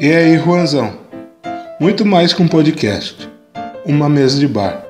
[0.00, 0.92] E aí, Juanzão?
[1.80, 3.28] Muito mais que um podcast,
[3.84, 4.87] uma mesa de bar.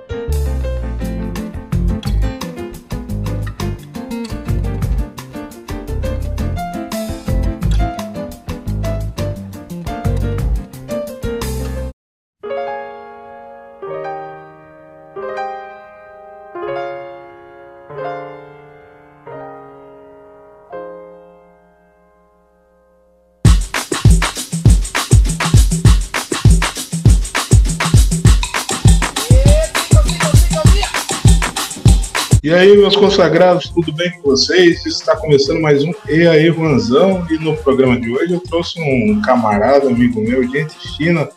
[32.88, 34.86] Meus consagrados, tudo bem com vocês?
[34.86, 37.26] Está começando mais um E aí, Juanzão.
[37.28, 41.28] E no programa de hoje eu trouxe um camarada, amigo meu, gente fina,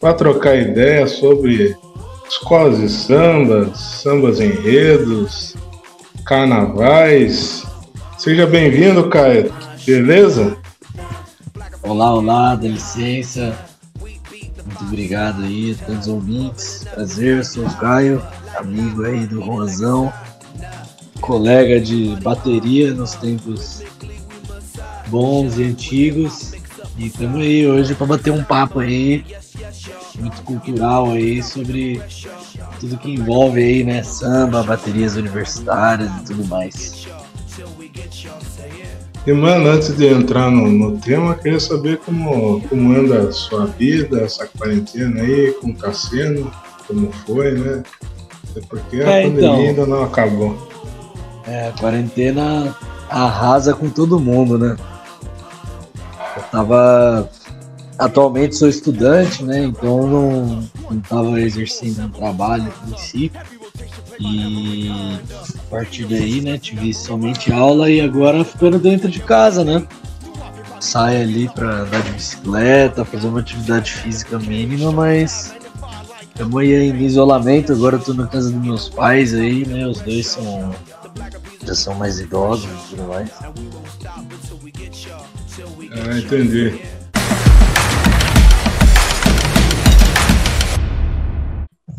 [0.00, 1.76] para trocar ideia sobre
[2.28, 5.54] escolas de sambas, sambas enredos,
[6.26, 7.64] carnavais.
[8.16, 9.54] Seja bem-vindo, Caio.
[9.86, 10.56] Beleza?
[11.80, 13.56] Olá, olá, dá licença.
[14.00, 16.84] Muito obrigado aí a todos os ouvintes.
[16.92, 18.20] Prazer, sou o Caio,
[18.56, 20.12] amigo aí do Rosão
[21.20, 23.82] colega de bateria nos tempos
[25.08, 26.52] bons e antigos.
[26.96, 29.24] E estamos aí hoje para bater um papo aí,
[30.18, 32.02] muito cultural aí, sobre
[32.80, 34.02] tudo que envolve aí, né?
[34.02, 37.06] Samba, baterias universitárias e tudo mais.
[39.26, 43.66] E mano, antes de entrar no, no tema, queria saber como, como anda a sua
[43.66, 46.50] vida, essa quarentena aí, como tá sendo,
[46.86, 47.82] como foi, né?
[48.68, 49.56] Porque a é, pandemia então...
[49.56, 50.68] ainda não acabou.
[51.48, 52.76] É, a quarentena
[53.08, 54.76] arrasa com todo mundo, né?
[56.36, 57.30] Eu tava.
[57.98, 59.64] Atualmente sou estudante, né?
[59.64, 63.32] Então não, não tava exercendo um trabalho em si.
[64.20, 69.86] E a partir daí, né, tive somente aula e agora ficando dentro de casa, né?
[70.80, 75.54] Sai ali pra andar de bicicleta, fazer uma atividade física mínima, mas
[76.20, 79.86] estamos aí em isolamento, agora eu tô na casa dos meus pais aí, né?
[79.86, 80.74] Os dois são
[81.64, 83.30] já são mais idosos e tudo mais.
[85.92, 86.80] Ah, entendi.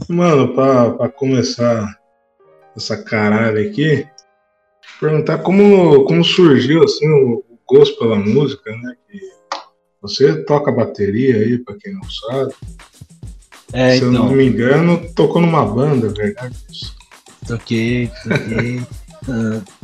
[0.07, 1.95] Mano, pra, pra começar
[2.75, 4.07] essa caralho aqui,
[4.99, 8.95] perguntar como, como surgiu assim o, o gosto pela música, né?
[9.07, 9.19] Que
[10.01, 12.53] você toca bateria aí, pra quem não sabe.
[13.71, 14.07] É, Se então.
[14.07, 14.35] eu não então.
[14.37, 16.49] me engano, tocou numa banda, é
[17.49, 17.63] verdade?
[17.63, 18.83] Toquei, toquei.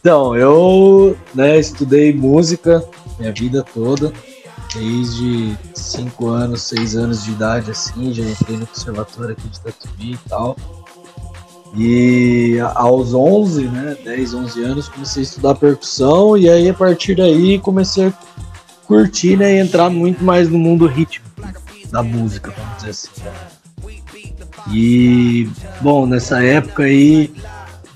[0.00, 2.84] Então, eu né, estudei música
[3.18, 4.12] minha vida toda,
[4.74, 10.12] desde 5 anos, 6 anos de idade, assim, já entrei no conservatório aqui de Tatuí
[10.12, 10.56] e tal.
[11.74, 17.14] E aos 11, né, 10, 11 anos, comecei a estudar percussão e aí a partir
[17.14, 18.12] daí comecei a
[18.86, 21.30] curtir né, e entrar muito mais no mundo rítmico
[21.90, 23.53] da música, vamos dizer assim.
[24.72, 25.48] E,
[25.80, 27.32] bom, nessa época aí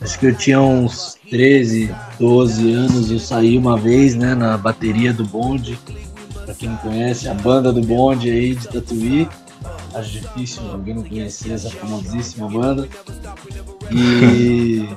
[0.00, 5.12] Acho que eu tinha uns 13, 12 anos, eu saí uma vez, né, na bateria
[5.12, 5.78] do bonde.
[6.44, 9.28] Pra quem não conhece, a banda do bonde aí de Tatuí.
[9.94, 12.88] Acho difícil alguém não conhecer essa famosíssima banda.
[13.90, 14.88] E.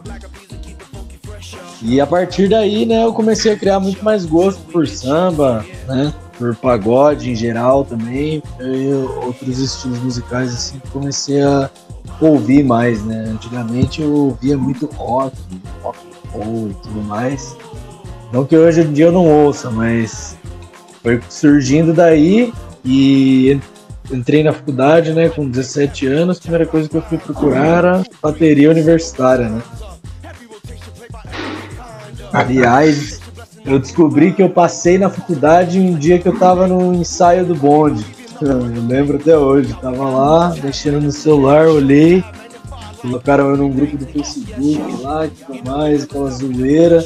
[1.81, 6.13] E a partir daí, né, eu comecei a criar muito mais gosto por samba, né?
[6.41, 8.93] Por pagode em geral também, e
[9.23, 11.69] outros estilos musicais assim, comecei a
[12.19, 13.25] ouvir mais, né?
[13.27, 15.37] Antigamente eu ouvia muito rock,
[15.83, 15.99] rock
[16.31, 17.55] roll e tudo mais.
[18.33, 20.35] Não que hoje em dia eu não ouça, mas
[21.03, 22.51] foi surgindo daí
[22.83, 23.59] e
[24.11, 28.03] entrei na faculdade, né, com 17 anos, a primeira coisa que eu fui procurar era
[28.19, 29.61] bateria universitária, né?
[32.33, 33.20] Aliás,
[33.65, 37.55] eu descobri que eu passei na faculdade um dia que eu tava no ensaio do
[37.55, 38.05] bonde.
[38.41, 38.57] Eu
[38.87, 42.23] lembro até hoje, tava lá, mexendo no celular, olhei,
[42.99, 47.05] colocaram eu num grupo do Facebook lá e tudo mais, aquela zoeira.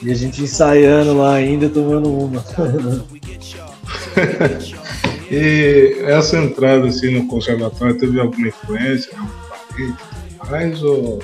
[0.00, 2.40] E a gente ensaiando lá ainda, tomando uma.
[5.30, 9.12] e essa entrada assim no conservatório teve alguma influência?
[10.48, 11.18] Mais ou.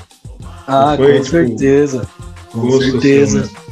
[0.66, 2.06] Ah, foi, com tipo, certeza.
[2.52, 3.40] Com assim, certeza.
[3.40, 3.65] Assim,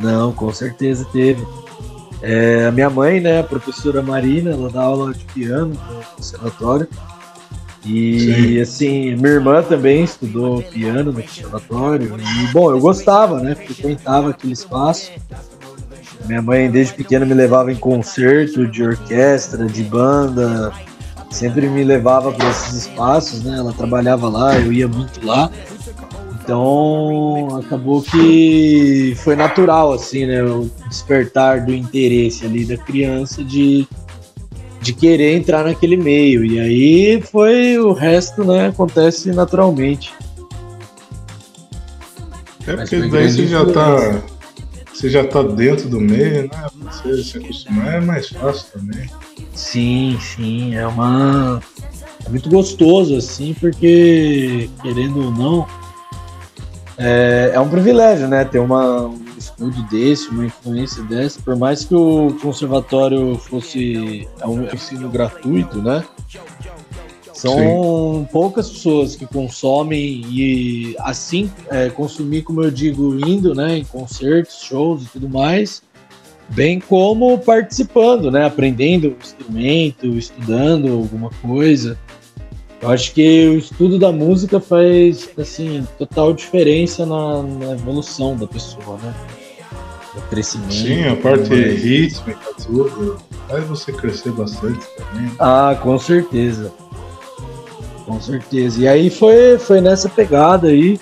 [0.00, 1.44] Não, com certeza teve.
[2.20, 6.88] É, a minha mãe, né, a professora Marina, ela dá aula de piano no conservatório.
[7.84, 8.60] E Sim.
[8.60, 12.16] assim, minha irmã também estudou piano no conservatório.
[12.18, 13.54] E bom, eu gostava, né?
[13.54, 15.12] Frequentava aquele espaço.
[16.26, 20.72] Minha mãe, desde pequena, me levava em concerto de orquestra, de banda.
[21.30, 23.56] Sempre me levava para esses espaços, né?
[23.58, 25.50] Ela trabalhava lá, eu ia muito lá.
[26.48, 30.42] Então acabou que foi natural, assim, né?
[30.42, 33.86] O despertar do interesse ali da criança de,
[34.80, 36.42] de querer entrar naquele meio.
[36.46, 38.68] E aí foi o resto, né?
[38.68, 40.14] Acontece naturalmente.
[42.66, 44.22] É porque daí você já tá.
[44.94, 46.50] Você já tá dentro do meio, né?
[46.90, 49.06] Você se acostumar é mais fácil também.
[49.52, 50.74] Sim, sim.
[50.74, 51.60] É uma.
[52.24, 55.68] É muito gostoso, assim, porque, querendo ou não,
[56.98, 58.44] é, é um privilégio, né?
[58.44, 64.46] Ter uma, um estudo desse, uma influência dessa, por mais que o conservatório fosse é
[64.46, 66.04] um ensino gratuito, né?
[67.32, 68.28] São Sim.
[68.32, 74.60] poucas pessoas que consomem e assim é, consumir, como eu digo, indo, né, em concertos,
[74.64, 75.80] shows e tudo mais,
[76.48, 81.96] bem como participando, né, aprendendo um instrumento, estudando alguma coisa.
[82.80, 88.46] Eu acho que o estudo da música faz assim total diferença na, na evolução da
[88.46, 89.14] pessoa, né?
[90.16, 90.74] O crescimento.
[90.74, 95.30] Sim, a parte rítmica, tudo, faz você crescer bastante também.
[95.38, 96.72] Ah, com certeza.
[98.06, 98.80] Com certeza.
[98.80, 101.00] E aí foi, foi nessa pegada aí.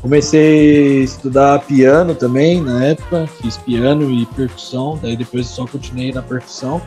[0.00, 6.12] Comecei a estudar piano também na época, fiz piano e percussão, daí depois só continuei
[6.12, 6.80] na percussão.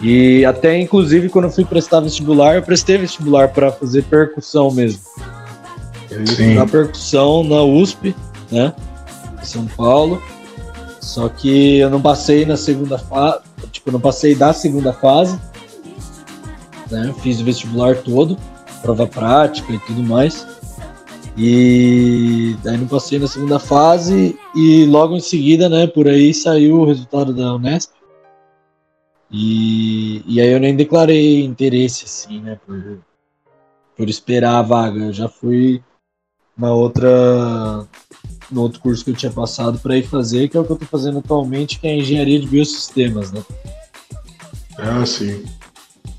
[0.00, 5.00] E até inclusive quando eu fui prestar vestibular, eu prestei vestibular para fazer percussão mesmo.
[6.10, 8.14] Eu ia estudar percussão na USP,
[8.50, 8.72] né?
[9.40, 10.22] Em São Paulo.
[11.00, 15.38] Só que eu não passei na segunda fase, tipo, não passei da segunda fase
[16.90, 17.14] né?
[17.22, 18.36] Fiz o vestibular todo,
[18.82, 20.46] prova prática e tudo mais.
[21.36, 26.80] E daí não passei na segunda fase e logo em seguida, né, por aí saiu
[26.80, 27.90] o resultado da Unesp.
[29.36, 33.00] E, e aí eu nem declarei interesse, assim, né, por,
[33.96, 35.06] por esperar a vaga.
[35.06, 35.82] Eu já fui
[36.56, 37.84] na outra
[38.48, 40.74] no outro curso que eu tinha passado para ir fazer, que é o que eu
[40.74, 43.42] estou fazendo atualmente, que é engenharia de biosistemas, né?
[44.78, 45.44] Ah, sim.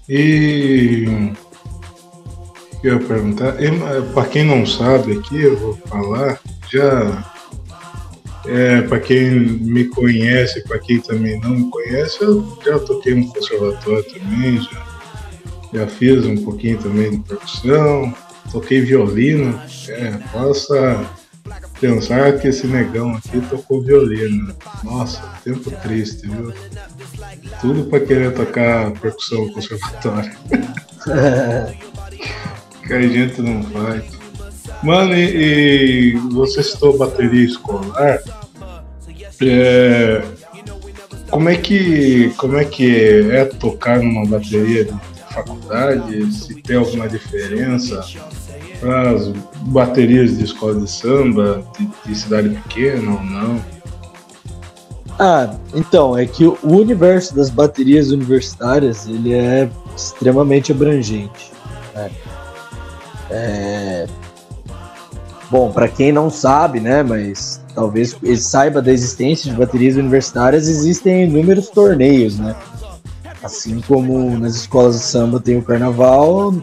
[0.10, 1.06] E
[2.84, 3.54] eu ia perguntar,
[4.14, 7.35] para quem não sabe aqui, eu vou falar, já
[8.48, 13.28] é, para quem me conhece, para quem também não me conhece, eu já toquei no
[13.28, 14.86] conservatório também, já,
[15.74, 18.14] já fiz um pouquinho também de percussão,
[18.52, 19.60] toquei violino,
[19.90, 21.06] é, possa
[21.80, 24.56] pensar que esse negão aqui tocou violino.
[24.84, 26.54] Nossa, tempo triste, viu?
[27.62, 30.36] Tudo pra querer tocar percussão conservatória.
[32.88, 34.25] que a gente não faz.
[34.84, 38.20] Mano, e, e você citou bateria escolar.
[39.42, 40.24] É,
[41.30, 44.94] como é que como é que é tocar numa bateria de
[45.34, 46.32] faculdade?
[46.32, 48.04] Se tem alguma diferença?
[48.84, 49.30] as
[49.68, 53.64] baterias de escola de samba, de, de cidade pequena ou não?
[55.18, 61.52] Ah, então, é que o universo das baterias universitárias, ele é extremamente abrangente.
[61.94, 62.12] Né?
[63.30, 64.08] É...
[65.56, 70.68] Bom, para quem não sabe, né, mas talvez ele saiba da existência de baterias universitárias,
[70.68, 72.54] existem inúmeros torneios, né?
[73.42, 76.54] Assim como nas escolas de samba tem o carnaval,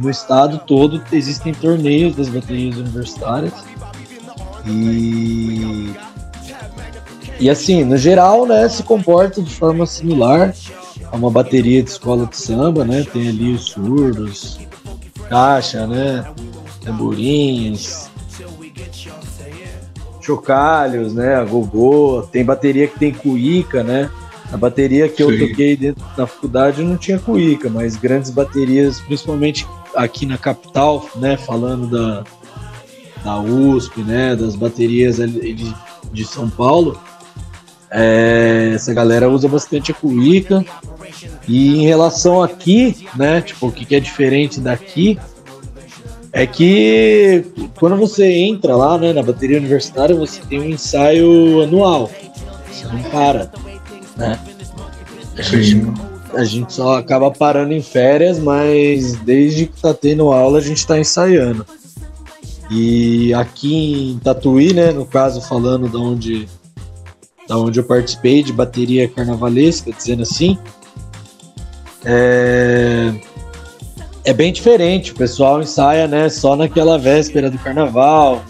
[0.00, 3.52] no estado todo existem torneios das baterias universitárias.
[4.64, 5.92] E
[7.40, 10.54] e assim, no geral, né, se comporta de forma similar
[11.10, 13.04] a uma bateria de escola de samba, né?
[13.12, 14.60] Tem ali os surdos,
[15.28, 16.24] caixa, né?
[16.84, 18.08] Tamborins,
[20.26, 21.36] chocalhos, né?
[21.36, 24.10] A gogô, tem bateria que tem cuíca, né?
[24.52, 25.30] A bateria que Sim.
[25.30, 31.08] eu toquei dentro da faculdade não tinha cuíca, mas grandes baterias, principalmente aqui na capital,
[31.16, 32.24] né, falando da,
[33.24, 35.74] da USP, né, das baterias de,
[36.12, 37.00] de São Paulo,
[37.90, 40.64] é, essa galera usa bastante a cuíca.
[41.48, 45.18] E em relação aqui, né, tipo, o que é diferente daqui
[46.36, 47.46] é que
[47.78, 52.10] quando você entra lá, né, na bateria universitária, você tem um ensaio anual.
[52.70, 53.50] Você não para
[54.18, 54.38] né?
[55.34, 55.92] A gente,
[56.34, 60.86] a gente só acaba parando em férias, mas desde que tá tendo aula a gente
[60.86, 61.64] tá ensaiando.
[62.70, 66.46] E aqui em Tatuí, né, no caso falando da onde
[67.48, 70.58] da onde eu participei de bateria carnavalesca, dizendo assim,
[72.04, 73.14] é,
[74.26, 75.12] é bem diferente.
[75.12, 78.44] O pessoal ensaia, né, só naquela véspera do carnaval,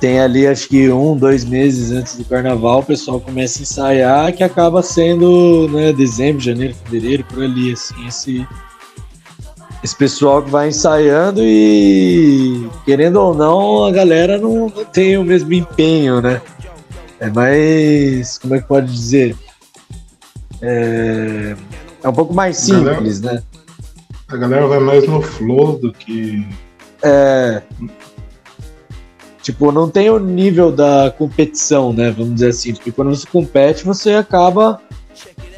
[0.00, 4.32] tem ali acho que um, dois meses antes do carnaval, o pessoal começa a ensaiar,
[4.32, 8.48] que acaba sendo né, dezembro, janeiro, fevereiro, por ali, assim, esse,
[9.84, 15.24] esse pessoal que vai ensaiando e, querendo ou não, a galera não, não tem o
[15.24, 16.40] mesmo empenho, né?
[17.20, 18.38] É mais.
[18.38, 19.36] Como é que pode dizer?
[20.62, 21.54] É,
[22.02, 23.49] é um pouco mais simples, galera, né?
[24.30, 26.46] A galera vai mais no flow do que.
[27.02, 27.62] É.
[29.42, 32.10] Tipo, não tem o nível da competição, né?
[32.10, 32.74] Vamos dizer assim.
[32.74, 34.80] Porque quando você compete, você acaba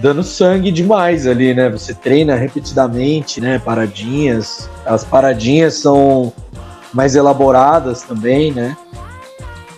[0.01, 1.69] dando sangue demais ali, né?
[1.69, 3.59] Você treina repetidamente, né?
[3.59, 4.69] Paradinhas.
[4.87, 6.33] As paradinhas são
[6.95, 8.77] mais elaboradas também, né?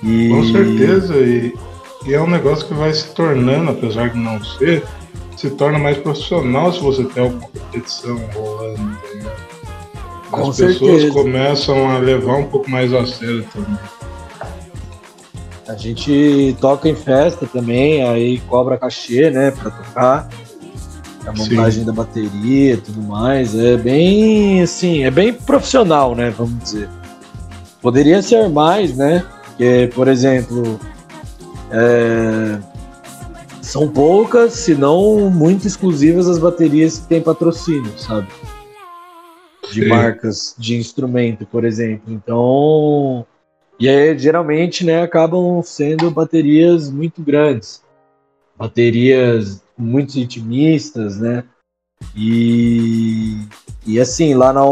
[0.02, 0.28] E...
[0.28, 1.54] Com certeza, e,
[2.06, 4.84] e, é um negócio que vai se tornando, apesar de não ser,
[5.44, 8.98] se torna mais profissional se você tem uma competição rolando,
[10.30, 10.78] Com As certeza.
[10.80, 13.78] pessoas começam a levar um pouco mais a sério também.
[15.68, 20.28] A gente toca em festa também, aí cobra cachê, né, pra tocar.
[21.26, 21.84] A montagem Sim.
[21.84, 23.54] da bateria e tudo mais.
[23.54, 26.88] É bem, assim, é bem profissional, né, vamos dizer.
[27.80, 29.24] Poderia ser mais, né?
[29.44, 30.80] Porque, por exemplo,
[31.70, 32.58] é...
[33.74, 38.28] são poucas, se não muito exclusivas as baterias que têm patrocínio, sabe?
[39.72, 39.88] De Sim.
[39.88, 42.14] marcas de instrumento, por exemplo.
[42.14, 43.26] Então,
[43.80, 47.82] e aí, geralmente, né, acabam sendo baterias muito grandes,
[48.56, 51.42] baterias muito intimistas, né?
[52.14, 53.40] E,
[53.84, 54.62] e assim, lá na,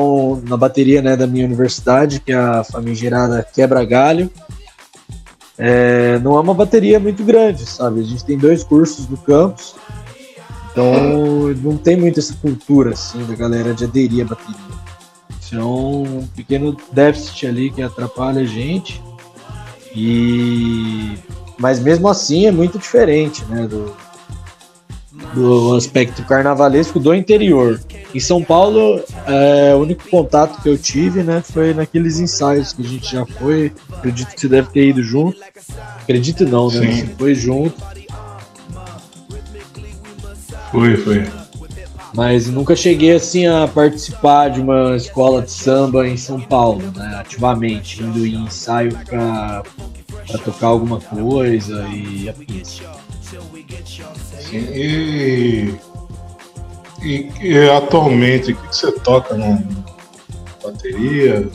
[0.49, 4.31] na bateria né, da minha universidade, que é a famigerada Quebra Galho,
[5.59, 8.01] é, não é uma bateria muito grande, sabe?
[8.01, 9.75] A gente tem dois cursos no campus,
[10.71, 14.83] então não tem muito essa cultura assim da galera de aderir à bateria.
[15.41, 19.03] Isso é um pequeno déficit ali que atrapalha a gente.
[19.95, 21.19] E
[21.59, 23.95] mas mesmo assim é muito diferente, né, do,
[25.35, 27.81] do aspecto carnavalesco do interior.
[28.15, 32.83] Em São Paulo, é, o único contato que eu tive, né, foi naqueles ensaios que
[32.83, 33.73] a gente já foi.
[33.93, 35.39] Acredito que você deve ter ido junto.
[36.01, 36.81] Acredito não, né?
[36.81, 37.07] Sim.
[37.07, 37.75] Você foi junto.
[40.71, 41.25] Foi, foi
[42.15, 47.17] mas nunca cheguei assim a participar de uma escola de samba em São Paulo, né,
[47.19, 49.63] ativamente, indo em ensaio para
[50.39, 52.83] tocar alguma coisa e afins.
[54.41, 55.75] Sim, e,
[57.03, 59.63] e, e, atualmente, o que você toca na
[60.63, 61.49] bateria?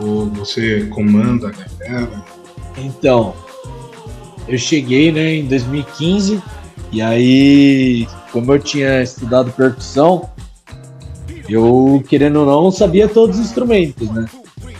[0.00, 2.24] Ou você comanda a galera?
[2.78, 3.34] Então,
[4.48, 6.42] eu cheguei né, em 2015
[6.90, 10.28] e aí como eu tinha estudado percussão,
[11.48, 14.26] eu, querendo ou não, sabia todos os instrumentos, né?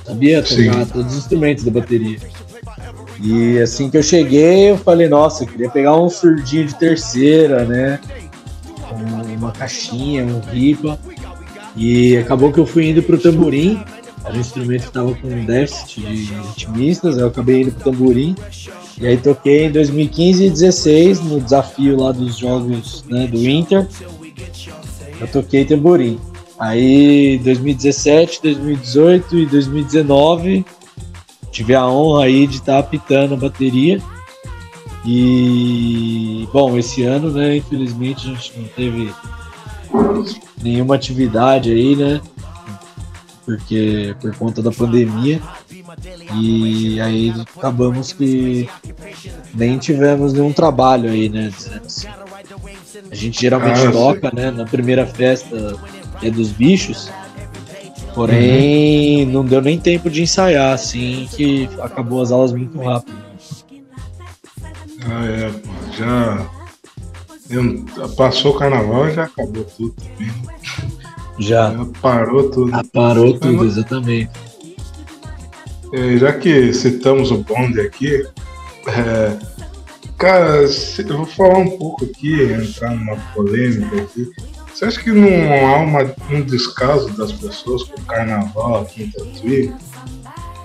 [0.04, 0.87] Sabia tocar Sim.
[0.92, 2.19] todos os instrumentos da bateria.
[3.23, 7.65] E assim que eu cheguei, eu falei, nossa, eu queria pegar um surdinho de terceira,
[7.65, 8.00] né?
[9.37, 10.99] Uma caixinha, um ripa.
[11.77, 13.83] E acabou que eu fui indo pro tamborim.
[14.25, 18.35] Era um instrumento que estava com déficit de intimistas, eu acabei indo pro tamborim.
[18.99, 23.87] E aí toquei em 2015 e 2016 no desafio lá dos jogos né, do Inter.
[25.21, 26.19] Eu toquei tamborim.
[26.59, 30.65] Aí 2017, 2018 e 2019
[31.50, 34.00] tive a honra aí de estar tá apitando a bateria.
[35.04, 39.12] E bom, esse ano, né, infelizmente a gente não teve
[40.62, 42.21] nenhuma atividade aí, né?
[43.45, 45.40] Porque por conta da pandemia.
[46.35, 48.69] E aí acabamos que
[49.54, 51.50] nem tivemos nenhum trabalho aí, né?
[53.11, 54.50] A gente geralmente ah, toca, né?
[54.50, 55.76] Na primeira festa
[56.23, 57.11] é dos bichos.
[58.14, 59.33] Porém, uhum.
[59.33, 63.17] não deu nem tempo de ensaiar, assim, que acabou as aulas muito rápido.
[65.05, 65.52] Ah, é,
[65.97, 66.47] já.
[67.49, 67.85] Eu,
[68.17, 70.33] passou o carnaval e já acabou tudo também.
[71.38, 71.73] Já.
[71.73, 72.75] já parou tudo.
[72.75, 74.31] Ah, parou tudo, exatamente.
[75.93, 78.25] É, já que citamos o bonde aqui,
[78.87, 79.37] é,
[80.17, 84.31] cara, eu vou falar um pouco aqui, entrar numa polêmica aqui.
[84.81, 89.11] Você acha que não há uma, um descaso das pessoas com o carnaval aqui em
[89.11, 89.75] Tatuí?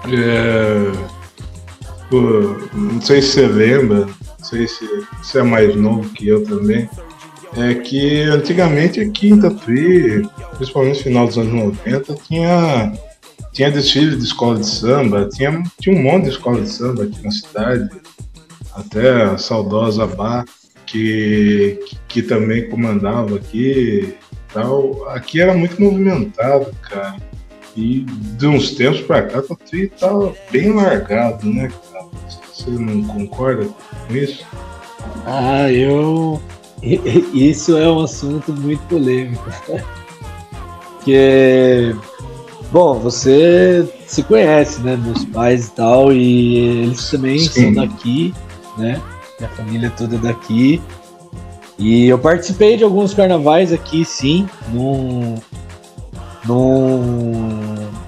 [0.08, 0.92] É,
[2.74, 4.88] não sei se você lembra, não sei se
[5.22, 6.90] você é mais novo que eu também,
[7.58, 12.94] é que antigamente aqui em Tatuí, principalmente no final dos anos 90, tinha
[13.52, 17.22] tinha desfile de escola de samba, tinha, tinha um monte de escola de samba aqui
[17.22, 17.90] na cidade,
[18.74, 20.46] até a saudosa Bá,
[20.86, 24.16] que, que, também comandava aqui
[24.54, 25.08] tal.
[25.10, 27.18] Aqui era muito movimentado, cara.
[27.76, 28.06] E
[28.38, 29.56] de uns tempos pra cá, tá,
[30.00, 32.06] tá bem largado, né, cara?
[32.54, 33.68] Você não concorda
[34.08, 34.46] com isso?
[35.26, 36.42] Ah, eu.
[37.34, 39.44] Isso é um assunto muito polêmico.
[41.06, 41.96] porque,
[42.72, 44.98] bom, você se conhece, né?
[44.98, 47.74] Meus pais e tal, e eles também Sim.
[47.74, 48.34] são daqui,
[48.78, 49.02] né?
[49.40, 50.82] Minha família toda daqui.
[51.78, 54.48] E eu participei de alguns carnavais aqui, sim.
[54.74, 55.36] Não,
[56.46, 57.02] não,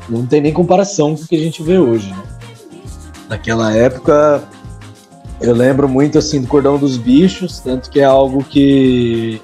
[0.07, 2.09] não tem nem comparação com o que a gente vê hoje.
[2.09, 2.23] Né?
[3.29, 4.43] Naquela época,
[5.41, 9.41] eu lembro muito assim do Cordão dos Bichos, tanto que é algo que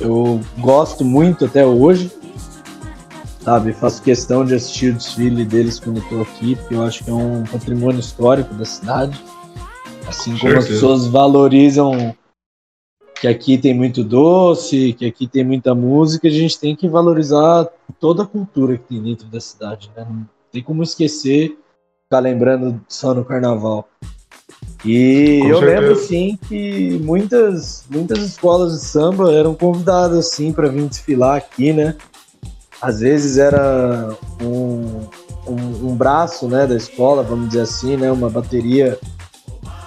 [0.00, 2.12] eu gosto muito até hoje.
[3.40, 7.10] Sabe, faço questão de assistir o desfile deles quando tô aqui, porque eu acho que
[7.10, 9.18] é um patrimônio histórico da cidade.
[10.08, 12.14] Assim como as pessoas valorizam
[13.20, 17.68] que aqui tem muito doce, que aqui tem muita música, a gente tem que valorizar
[18.00, 20.06] toda a cultura que tem dentro da cidade, né?
[20.08, 21.58] Não tem como esquecer,
[22.04, 23.88] ficar lembrando só no carnaval.
[24.84, 25.80] E Com eu certeza.
[25.80, 31.72] lembro sim que muitas, muitas escolas de samba eram convidadas assim para vir desfilar aqui,
[31.72, 31.96] né?
[32.80, 35.00] Às vezes era um,
[35.46, 38.96] um, um, braço, né, da escola, vamos dizer assim, né, uma bateria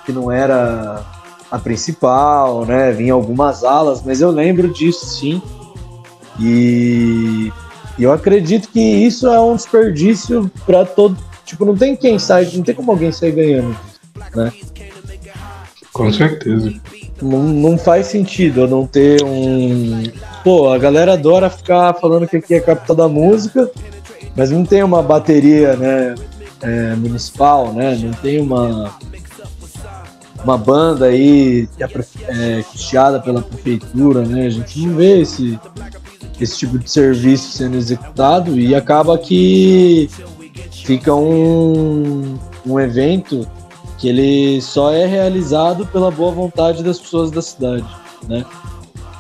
[0.06, 1.04] que não era
[1.52, 2.92] a principal, né?
[2.92, 5.42] Vinha algumas alas, mas eu lembro disso sim.
[6.40, 7.52] E
[8.00, 11.18] eu acredito que isso é um desperdício para todo.
[11.46, 13.76] Tipo, não tem quem sai, não tem como alguém sair ganhando,
[14.34, 14.52] né?
[15.92, 16.74] Com certeza.
[17.22, 20.04] Não, não faz sentido eu não ter um.
[20.44, 23.70] Pô, a galera adora ficar falando que aqui é a capital da música,
[24.36, 26.16] mas não tem uma bateria, né?
[26.62, 28.00] É, municipal, né?
[28.02, 28.96] Não tem uma
[30.44, 31.88] uma banda aí que é,
[32.60, 34.48] é custeada pela prefeitura, né?
[34.48, 35.60] A gente não vê esse,
[36.40, 40.10] esse tipo de serviço sendo executado e acaba que
[40.72, 43.48] fica um, um evento
[43.98, 47.86] que ele só é realizado pela boa vontade das pessoas da cidade,
[48.28, 48.44] né?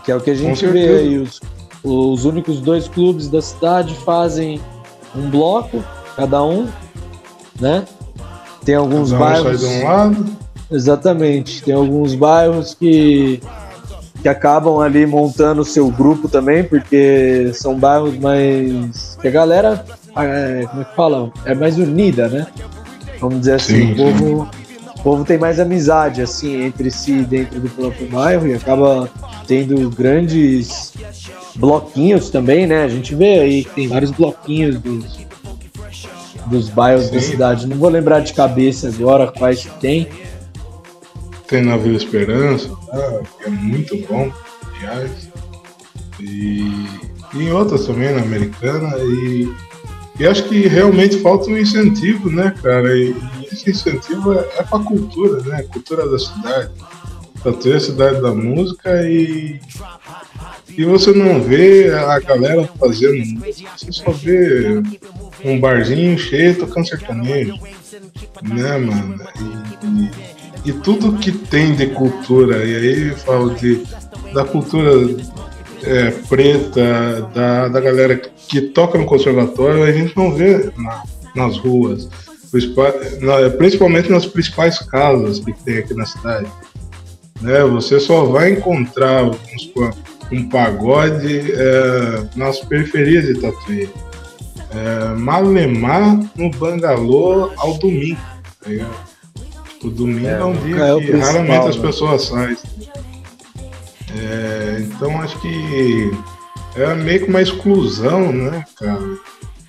[0.03, 1.39] Que é o que a gente vê aí, os,
[1.83, 4.59] os únicos dois clubes da cidade fazem
[5.15, 5.83] um bloco,
[6.15, 6.67] cada um,
[7.59, 7.85] né?
[8.65, 9.61] Tem alguns cada um bairros.
[9.61, 10.25] Sai de um lado
[10.71, 11.61] Exatamente.
[11.61, 13.41] Tem alguns bairros que,
[14.21, 19.17] que acabam ali montando o seu grupo também, porque são bairros mais.
[19.21, 21.31] que a galera, é, como é que fala?
[21.45, 22.47] É mais unida, né?
[23.19, 24.49] Vamos dizer assim, sim, o povo.
[24.97, 29.09] O povo tem mais amizade assim entre si dentro do próprio bairro e acaba
[29.47, 30.93] tendo grandes
[31.55, 32.83] bloquinhos também, né?
[32.83, 35.19] A gente vê aí que tem vários bloquinhos dos,
[36.45, 37.15] dos bairros Sim.
[37.15, 37.67] da cidade.
[37.67, 40.07] Não vou lembrar de cabeça agora quais que tem,
[41.51, 43.21] tem na Vila Esperança, tá?
[43.37, 44.31] que é muito bom,
[44.77, 45.29] aliás.
[46.17, 46.87] E,
[47.33, 48.95] e outras também, na Americana.
[48.99, 49.53] E,
[50.17, 52.97] e acho que realmente falta um incentivo, né, cara?
[52.97, 55.63] E, e esse incentivo é, é para a cultura, né?
[55.63, 56.71] Cultura da cidade.
[57.61, 59.59] Ter a cidade da música e,
[60.77, 63.41] e você não vê a galera fazendo
[63.75, 64.79] você só vê
[65.43, 67.55] um barzinho cheio tocando sertanejo,
[68.43, 69.19] né, mano?
[69.83, 73.83] E, e, e tudo que tem de cultura, e aí eu falo de,
[74.33, 74.91] da cultura
[75.83, 81.03] é, preta, da, da galera que toca no conservatório, a gente não vê na,
[81.35, 82.07] nas ruas,
[83.57, 86.47] principalmente nas principais casas que tem aqui na cidade.
[87.41, 87.63] Né?
[87.63, 89.71] Você só vai encontrar uns,
[90.31, 93.89] um pagode é, nas periferias de Tatuí.
[94.73, 98.21] É, Malemar no Bangalô ao domingo.
[98.63, 98.69] Tá
[99.83, 101.81] o domingo é, é um dia é que raramente as né?
[101.81, 102.57] pessoas saem.
[104.15, 106.11] É, então acho que
[106.75, 108.99] é meio que uma exclusão, né, cara?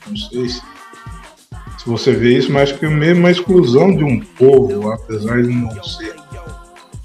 [0.06, 0.60] Não sei se,
[1.78, 5.42] se você vê isso, mas acho que é meio uma exclusão de um povo, apesar
[5.42, 6.14] de não ser,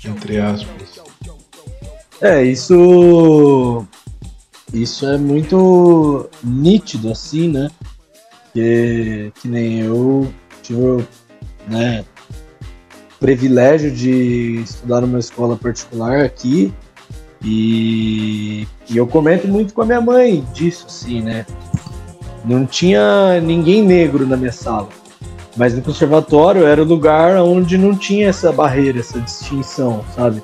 [0.06, 1.02] entre aspas.
[2.22, 3.86] É, isso.
[4.74, 7.70] Isso é muito nítido, assim, né?
[8.54, 11.08] Que, que nem eu tive,
[11.70, 12.04] né,
[13.20, 16.74] privilégio de estudar numa escola particular aqui
[17.44, 21.46] e, e, eu comento muito com a minha mãe disso, assim, né?
[22.44, 24.90] Não tinha ninguém negro na minha sala,
[25.56, 30.42] mas no conservatório era o lugar onde não tinha essa barreira, essa distinção, sabe?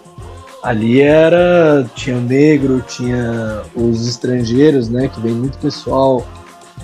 [0.62, 5.08] Ali era tinha negro, tinha os estrangeiros, né?
[5.08, 6.26] Que vem muito pessoal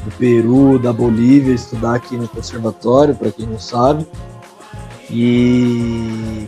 [0.03, 4.05] do Peru, da Bolívia estudar aqui no conservatório, para quem não sabe.
[5.11, 6.47] E,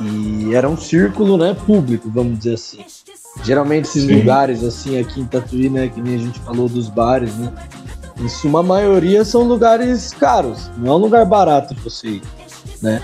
[0.00, 2.84] e era um círculo né, público, vamos dizer assim.
[3.44, 4.16] Geralmente esses Sim.
[4.16, 7.52] lugares assim aqui em Tatuí, né, que nem a gente falou dos bares, né?
[8.20, 12.22] Em suma maioria são lugares caros, não é um lugar barato você ir,
[12.80, 13.02] né?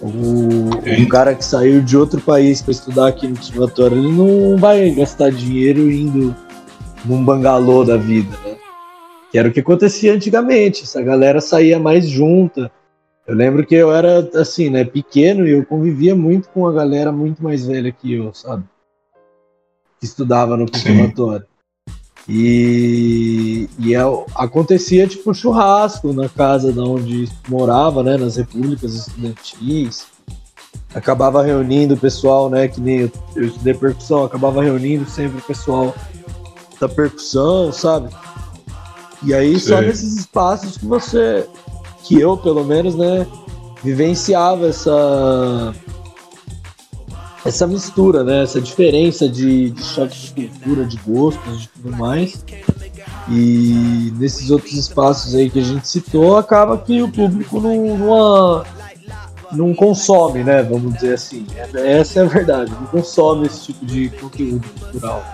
[0.00, 0.68] O,
[1.02, 4.90] o cara que saiu de outro país para estudar aqui no conservatório, ele não vai
[4.90, 6.34] gastar dinheiro indo
[7.04, 8.56] num bangalô da vida, né?
[9.30, 10.82] Que era o que acontecia antigamente.
[10.82, 12.70] Essa galera saía mais junta.
[13.26, 17.10] Eu lembro que eu era, assim, né, pequeno e eu convivia muito com a galera
[17.10, 18.62] muito mais velha que eu, sabe?
[19.98, 21.46] Que estudava no conservatório.
[22.28, 24.00] E, e é,
[24.34, 30.06] acontecia tipo churrasco na casa de onde morava, né, nas repúblicas estudantis.
[30.94, 35.42] Acabava reunindo o pessoal, né, que nem eu, eu estudei percussão, acabava reunindo sempre o
[35.42, 35.94] pessoal
[36.80, 38.08] da percussão, sabe?
[39.22, 39.68] E aí Sim.
[39.68, 41.48] só nesses espaços que você,
[42.06, 43.26] que eu pelo menos, né,
[43.82, 45.74] vivenciava essa
[47.44, 52.44] essa mistura, né, essa diferença de, de choque de cultura, de gostos, de tudo mais.
[53.28, 58.64] E nesses outros espaços aí que a gente citou, acaba que o público não, não,
[59.52, 60.62] não consome, né?
[60.62, 61.46] Vamos dizer assim.
[61.74, 65.24] Essa é a verdade, não consome esse tipo de conteúdo cultural.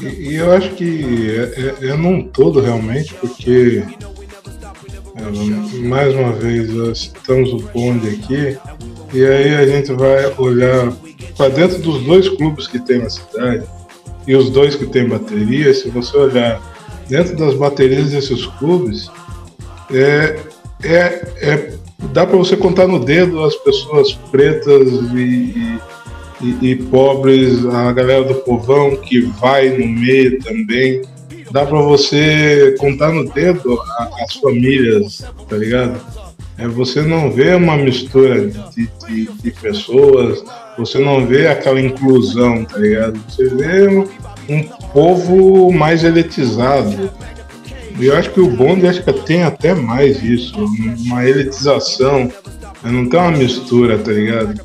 [0.00, 3.84] E, e eu acho que é, é, é todo realmente, porque
[5.82, 8.58] mais uma vez nós citamos o bonde aqui,
[9.12, 10.92] e aí a gente vai olhar
[11.36, 13.64] para dentro dos dois clubes que tem na cidade
[14.26, 16.60] e os dois que tem bateria, se você olhar
[17.08, 19.10] dentro das baterias desses clubes,
[19.90, 20.38] é,
[20.82, 21.78] é, é
[22.12, 25.78] dá para você contar no dedo as pessoas pretas e,
[26.42, 31.00] e, e, pobres, a galera do povão que vai no meio também.
[31.50, 33.78] Dá para você contar no dedo
[34.22, 36.00] as famílias, tá ligado?
[36.58, 40.42] É, você não vê uma mistura de, de, de, pessoas,
[40.76, 43.20] você não vê aquela inclusão, tá ligado?
[43.28, 44.04] Você vê um,
[44.48, 47.10] um povo mais elitizado.
[47.98, 50.54] E eu acho que o bonde acho que tem até mais isso,
[51.06, 52.30] uma elitização.
[52.82, 54.60] Não tem uma mistura, tá ligado?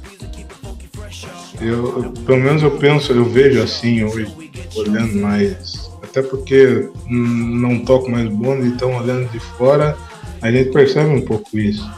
[1.62, 4.28] Eu, pelo menos eu penso, eu vejo assim hoje,
[4.76, 5.83] olhando mais.
[6.14, 9.98] Até porque não toco mais bonde, então olhando de fora,
[10.44, 11.90] a gente percebe um pouco isso.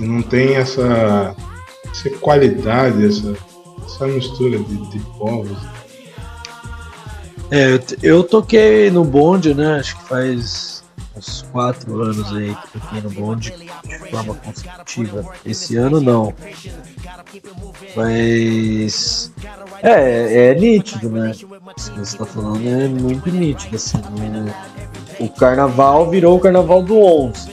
[0.00, 1.36] E não tem essa,
[1.84, 3.36] essa qualidade, essa,
[3.84, 5.58] essa mistura de, de povos.
[7.50, 9.80] É, eu toquei no bonde, né?
[9.80, 10.75] Acho que faz
[11.16, 15.24] uns quatro anos aí que toquei no bonde de forma consecutiva.
[15.44, 16.34] Esse ano não.
[17.94, 19.32] Mas
[19.82, 21.32] é, é nítido, né?
[21.32, 23.76] O que você está falando é muito nítido.
[23.76, 24.54] Assim, né?
[25.18, 27.50] O carnaval virou o carnaval do 11.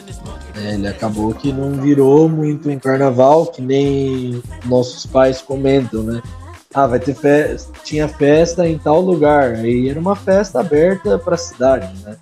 [0.55, 0.73] Né?
[0.73, 6.21] Ele acabou que não virou muito em carnaval, que nem nossos pais comentam, né?
[6.73, 9.53] Ah, vai ter festa, tinha festa em tal lugar.
[9.55, 12.17] Aí era uma festa aberta para a cidade, né?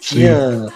[0.00, 0.66] Tinha,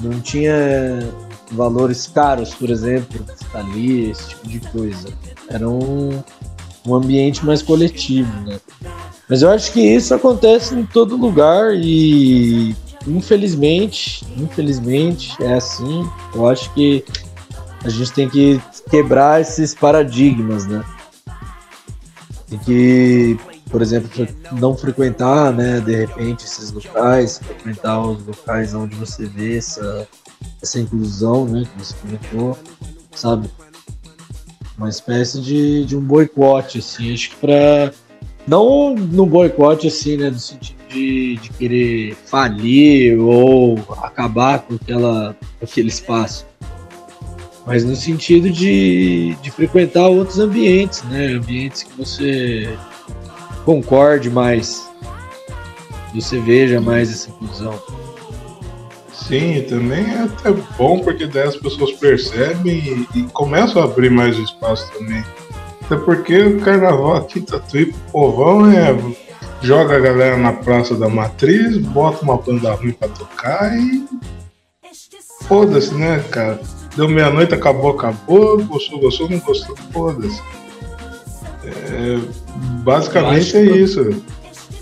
[0.00, 1.12] não tinha
[1.52, 5.08] valores caros, por exemplo, ali, esse tipo de coisa.
[5.48, 6.22] Era um,
[6.86, 8.60] um ambiente mais coletivo, né?
[9.28, 12.74] Mas eu acho que isso acontece em todo lugar e
[13.06, 16.08] infelizmente, infelizmente é assim.
[16.34, 17.04] Eu acho que
[17.84, 20.84] a gente tem que quebrar esses paradigmas, né?
[22.48, 23.38] Tem que,
[23.70, 24.10] por exemplo,
[24.52, 30.08] não frequentar, né, de repente esses locais, frequentar os locais onde você vê essa,
[30.60, 32.58] essa inclusão, né, que você comentou,
[33.12, 33.48] sabe?
[34.76, 37.92] Uma espécie de, de um boicote, assim, acho que para
[38.46, 45.36] não no boicote assim, né, do sentido de, de querer falir ou acabar com aquela,
[45.62, 46.46] aquele espaço,
[47.66, 51.34] mas no sentido de, de frequentar outros ambientes, né?
[51.34, 52.76] Ambientes que você
[53.70, 54.90] concorde mais,
[56.12, 57.80] você veja mais essa inclusão.
[59.12, 64.10] Sim, também é até bom porque daí as pessoas percebem e, e começam a abrir
[64.10, 65.24] mais o espaço também.
[65.82, 68.92] Até porque o carnaval aqui em Tatuí pro povão é
[69.62, 74.04] joga a galera na Praça da Matriz, bota uma banda ruim pra tocar e.
[75.46, 76.60] Foda-se, né, cara?
[76.96, 80.42] Deu meia-noite, acabou, acabou, gostou, gostou, não gostou, foda-se.
[81.70, 82.18] É,
[82.82, 84.00] basicamente é isso.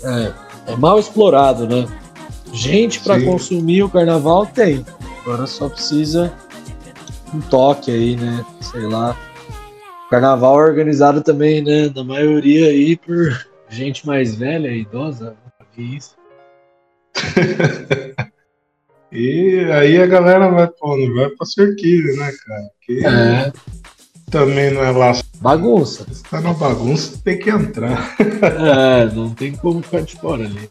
[0.03, 0.33] É,
[0.71, 1.87] é mal explorado, né?
[2.51, 4.85] Gente para consumir o carnaval tem.
[5.21, 6.33] Agora só precisa
[7.33, 8.45] um toque aí, né?
[8.61, 9.15] Sei lá.
[10.09, 11.89] Carnaval organizado também, né?
[11.89, 15.35] Da maioria aí por gente mais velha, idosa,
[15.75, 16.15] vi isso.
[19.11, 22.69] e aí a galera vai, pô, não vai pra cerquilha, né, cara?
[22.81, 23.53] Que é.
[24.29, 25.13] Também não é lá.
[25.41, 26.05] Bagunça.
[26.13, 28.15] Se tá na bagunça, tem que entrar.
[28.19, 30.69] é, não tem como ficar de fora ali.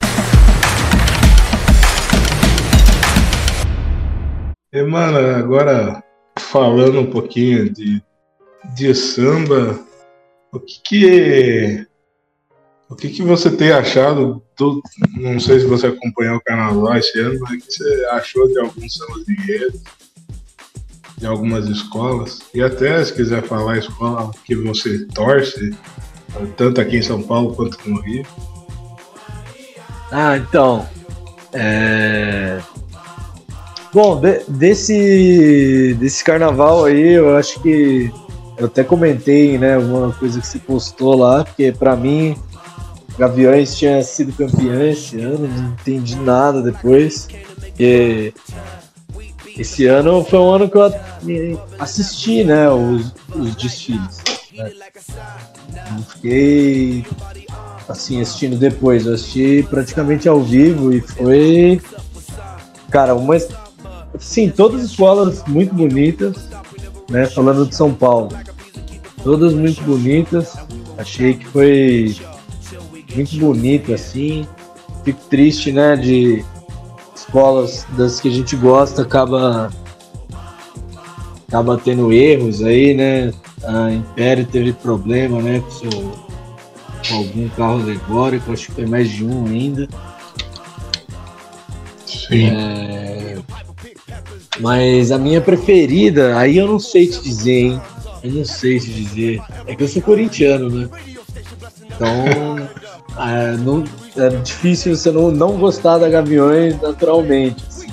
[4.72, 6.02] E, mano, agora
[6.38, 8.02] falando um pouquinho de,
[8.74, 9.78] de samba,
[10.52, 11.86] o que que
[12.90, 14.82] O que, que você tem achado do.
[15.16, 18.58] Não sei se você acompanhou o carnaval esse ano, mas o que você achou de
[18.58, 19.34] alguns sambas de
[21.18, 22.40] de algumas escolas?
[22.54, 25.74] E até se quiser falar a escola que você torce,
[26.56, 28.24] tanto aqui em São Paulo quanto no Rio.
[30.10, 30.86] Ah, então.
[31.52, 32.60] É...
[33.92, 38.12] Bom, de, desse, desse carnaval aí, eu acho que
[38.56, 42.36] eu até comentei, né, alguma coisa que você postou lá, porque para mim
[43.18, 47.26] Gaviões tinha sido campeão esse ano, não entendi nada depois.
[47.56, 48.32] Porque
[49.58, 50.92] esse ano foi um ano que eu
[51.78, 54.18] assisti, né, os, os desfiles.
[54.54, 54.72] Né?
[55.90, 57.04] Não fiquei
[57.88, 61.80] assim assistindo depois, eu assisti praticamente ao vivo e foi,
[62.90, 63.36] cara, uma,
[64.18, 66.48] sim, todas as escolas muito bonitas,
[67.10, 68.28] né, falando de São Paulo,
[69.22, 70.56] todas muito bonitas.
[70.96, 72.16] Achei que foi
[73.14, 74.46] muito bonito assim.
[75.04, 76.44] Fico triste, né, de
[77.28, 79.70] escolas das que a gente gosta acaba
[81.46, 83.32] acaba tendo erros aí, né?
[83.64, 85.90] A Império teve problema, né, com, seu,
[87.08, 89.88] com algum carro alegórico, acho que foi mais de um ainda.
[92.06, 92.50] Sim.
[92.50, 93.38] É...
[94.60, 97.82] Mas a minha preferida, aí eu não sei te dizer, hein?
[98.22, 99.40] Eu não sei te dizer.
[99.66, 100.88] É que eu sou corintiano, né?
[101.84, 102.68] Então,
[103.16, 103.84] é, não,
[104.16, 107.64] é difícil você não, não gostar da Gaviões naturalmente.
[107.68, 107.88] Assim.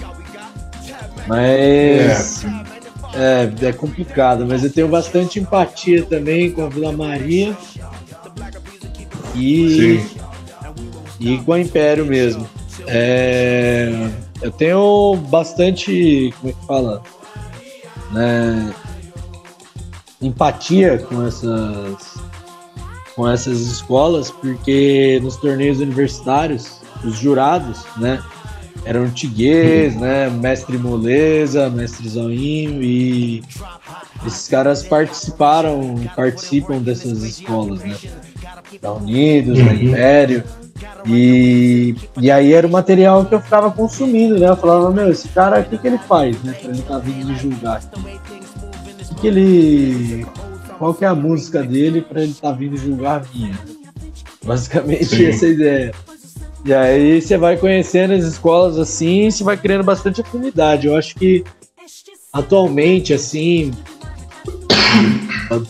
[1.27, 2.45] Mas
[3.13, 3.51] é.
[3.61, 3.67] é.
[3.67, 7.55] é, complicado, mas eu tenho bastante empatia também com a Vila Maria
[9.33, 10.19] e, Sim.
[11.19, 12.47] e com a Império mesmo.
[12.87, 14.09] É,
[14.41, 17.01] eu tenho bastante, como é que fala?
[18.11, 18.73] Né,
[20.21, 22.15] empatia com essas
[23.15, 28.21] com essas escolas, porque nos torneios universitários, os jurados, né,
[28.83, 33.41] eram Tiguês, né, Mestre Moleza, Mestre Zoinho, e
[34.27, 37.95] esses caras participaram, participam dessas escolas, né,
[38.81, 39.73] da Unidos, da uhum.
[39.73, 40.43] Império,
[41.05, 45.29] e, e aí era o material que eu ficava consumindo, né, eu falava, meu, esse
[45.29, 49.21] cara, o que que ele faz, né, pra ele tá vindo me julgar O que
[49.21, 50.25] que ele
[50.77, 53.59] qual que é a música dele para ele estar tá vindo julgar a minha.
[54.43, 55.25] Basicamente Sim.
[55.25, 55.93] essa é a ideia.
[56.65, 60.87] E aí você vai conhecendo as escolas assim, você vai criando bastante afinidade.
[60.87, 61.43] Eu acho que
[62.33, 63.71] atualmente, assim,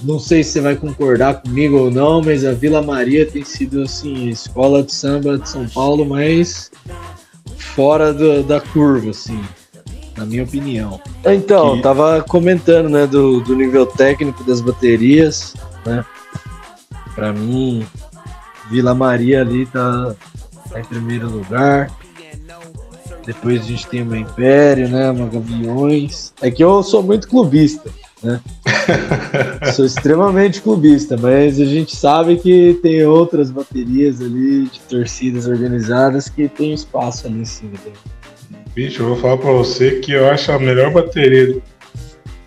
[0.04, 3.82] não sei se você vai concordar comigo ou não, mas a Vila Maria tem sido
[3.82, 6.72] assim, escola de samba de São Paulo, mas
[7.58, 9.42] fora do, da curva, assim
[10.18, 11.00] na minha opinião.
[11.26, 11.84] Então, que...
[11.84, 16.06] tava comentando, né, do, do nível técnico das baterias, né?
[17.14, 17.86] Para mim,
[18.70, 20.16] Vila Maria ali tá,
[20.70, 21.90] tá, em primeiro lugar.
[23.26, 25.10] Depois a gente tem o Império, né?
[25.10, 26.34] Uma Gaviões.
[26.42, 27.90] É que eu sou muito clubista,
[28.22, 28.40] né?
[29.74, 36.30] sou extremamente clubista, mas a gente sabe que tem outras baterias ali de torcidas organizadas
[36.30, 37.72] que tem espaço ali em cima.
[37.84, 37.96] Dele.
[38.76, 41.62] Bicho, eu vou falar pra você que eu acho a melhor bateria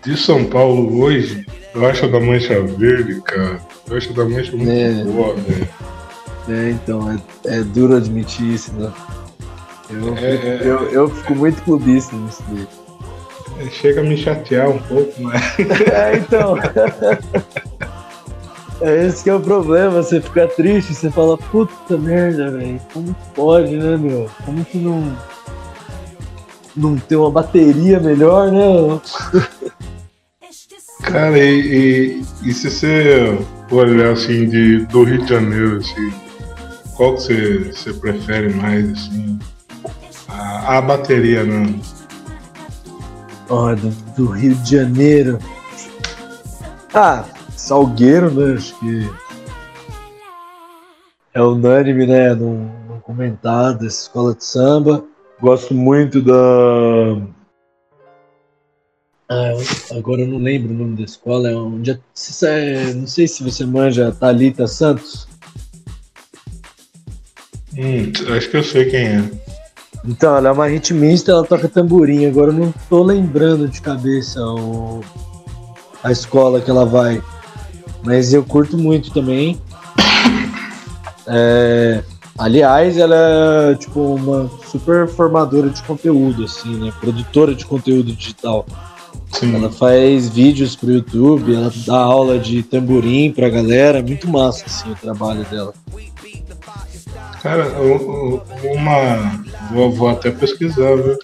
[0.05, 1.43] de São Paulo hoje.
[1.73, 3.59] Eu acho a da Mancha Verde, cara.
[3.89, 5.03] Eu acho a da Mancha muito é.
[5.05, 5.69] boa, velho.
[6.47, 8.93] É, então, é, é duro admitir isso, né?
[9.89, 10.59] Eu, é, fico, é.
[10.61, 12.67] eu, eu fico muito clubista nisso daí.
[13.65, 15.41] É, chega a me chatear um pouco, mas.
[15.91, 16.55] É, então.
[18.81, 23.15] É esse que é o problema, você fica triste, você fala, puta merda, velho, como
[23.33, 24.29] pode, né, meu?
[24.45, 25.17] Como que não
[26.79, 28.99] não ter uma bateria melhor, né?
[31.01, 33.37] Cara, e, e, e, se você
[33.71, 36.13] olhar assim de, do Rio de Janeiro, assim,
[36.95, 39.39] qual que você, você prefere mais, assim?
[40.27, 41.79] A, a bateria, né?
[43.49, 45.39] Ó, do, do, Rio de Janeiro.
[46.93, 48.53] Ah, Salgueiro, né?
[48.55, 49.09] Acho que
[51.33, 52.35] é unânime, né?
[52.35, 53.37] Num, num
[53.73, 55.03] dessa escola de samba.
[55.41, 56.33] Gosto muito da.
[59.29, 59.53] Ah,
[59.95, 61.49] agora eu não lembro o nome da escola.
[61.49, 62.93] É onde é...
[62.93, 65.27] não sei se você manja Talita Santos.
[67.77, 69.31] Hum, acho que eu sei quem é.
[70.03, 72.25] Então, ela é uma ritmista, ela toca tamborim.
[72.25, 75.01] Agora eu não tô lembrando de cabeça o...
[76.03, 77.21] a escola que ela vai.
[78.03, 79.61] Mas eu curto muito também.
[81.27, 82.03] É...
[82.39, 83.15] Aliás, ela
[83.71, 86.93] é tipo uma super formadora de conteúdo, assim, né?
[86.99, 88.65] Produtora de conteúdo digital.
[89.33, 89.55] Sim.
[89.55, 94.89] Ela faz vídeos pro YouTube, ela dá aula de tamborim pra galera, muito massa assim
[94.91, 95.73] o trabalho dela.
[97.43, 97.67] Cara,
[98.63, 99.43] uma.
[99.71, 101.17] Vou, vou até pesquisar, viu?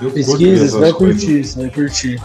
[0.00, 1.22] Eu Pesquisa, você vai coisas.
[1.24, 2.22] curtir, você vai curtir.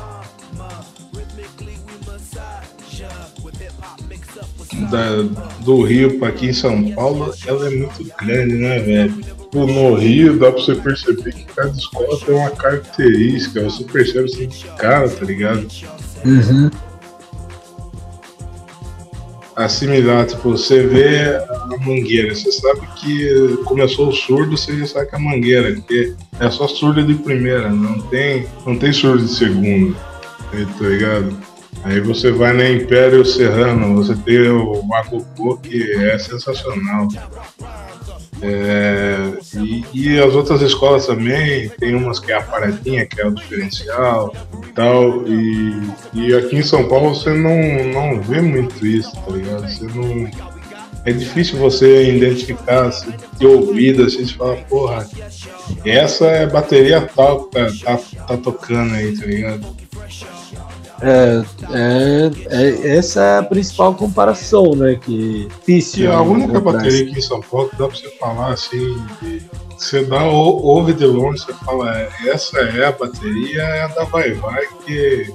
[4.89, 5.21] Da,
[5.61, 9.13] do Rio para aqui em São Paulo, ela é muito grande, né, velho?
[9.13, 14.25] Tipo, no Rio dá pra você perceber que cada escola tem uma característica, você percebe
[14.25, 15.65] assim, cara, tá ligado?
[16.25, 16.69] Uhum
[19.55, 25.09] assimilar, tipo, você vê a mangueira, você sabe que começou o surdo, você já sabe
[25.09, 29.23] que é a mangueira, porque é só surdo de primeira, não tem, não tem surdo
[29.23, 29.95] de segunda,
[30.51, 31.37] tá ligado?
[31.85, 37.07] Aí você vai na Império Serrano, você tem o Macocô, que é sensacional.
[38.41, 43.27] É, e, e, as outras escolas também, tem umas que é a Paratinha, que é
[43.27, 45.27] o diferencial e tal.
[45.27, 45.79] E,
[46.13, 47.55] e aqui em São Paulo você não,
[47.93, 49.69] não vê muito isso, tá ligado?
[49.69, 50.55] Você não.
[51.05, 55.07] É difícil você identificar, assim, de ouvido, assim, você fala, porra,
[55.85, 59.84] essa é bateria tal que tá, tá, tá tocando aí, tá ligado?
[61.05, 64.95] É, é, é, essa é a principal comparação, né?
[64.95, 66.11] Que difícil.
[66.11, 68.97] a única bateria aqui em São Paulo que dá pra você falar assim.
[69.77, 74.05] Você dá, ouve de longe, você fala, é, essa é a bateria, é a da
[74.05, 75.33] Vai Vai, que,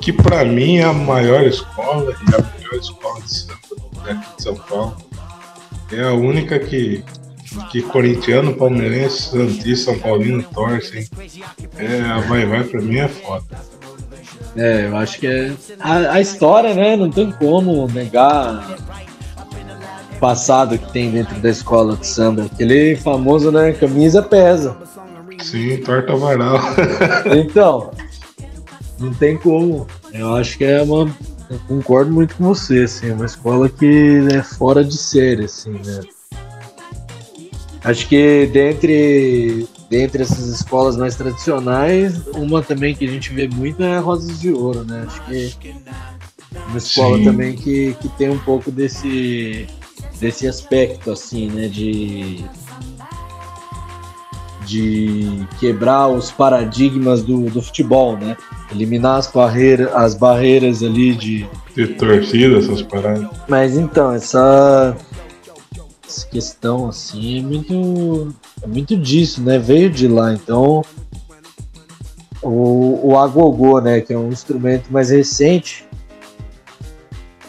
[0.00, 3.58] que pra mim é a maior escola e a melhor escola de samba
[4.36, 4.96] de São Paulo.
[5.92, 7.04] É a única que,
[7.70, 11.06] que corintiano, palmeirense, santista, São Paulino torcem.
[11.76, 13.73] É, a Vai Vai pra mim é foda.
[14.56, 15.52] É, eu acho que é.
[15.80, 16.96] A, a história, né?
[16.96, 18.76] Não tem como negar
[20.12, 22.44] o passado que tem dentro da escola de samba.
[22.44, 23.72] Aquele famoso, né?
[23.72, 24.76] Camisa pesa.
[25.42, 26.58] Sim, torta varal.
[27.36, 27.90] então,
[28.98, 29.86] não tem como.
[30.12, 31.10] Eu acho que é uma.
[31.50, 35.72] Eu concordo muito com você, assim, é uma escola que é fora de série, assim,
[35.72, 36.00] né?
[37.84, 43.82] Acho que dentre dentre essas escolas mais tradicionais, uma também que a gente vê muito
[43.82, 45.04] é Rosas de Ouro, né?
[45.06, 45.74] Acho que
[46.68, 47.24] uma escola Sim.
[47.24, 49.66] também que, que tem um pouco desse,
[50.20, 51.68] desse aspecto, assim, né?
[51.68, 52.44] De,
[54.66, 58.36] de quebrar os paradigmas do, do futebol, né?
[58.72, 61.46] Eliminar as barreiras, as barreiras ali de.
[61.74, 63.28] De torcida, essas paradas.
[63.48, 64.96] Mas então, essa
[66.14, 69.58] essa questão assim é muito é muito disso, né?
[69.58, 70.84] Veio de lá, então
[72.42, 75.84] o, o agogô, né, que é um instrumento mais recente,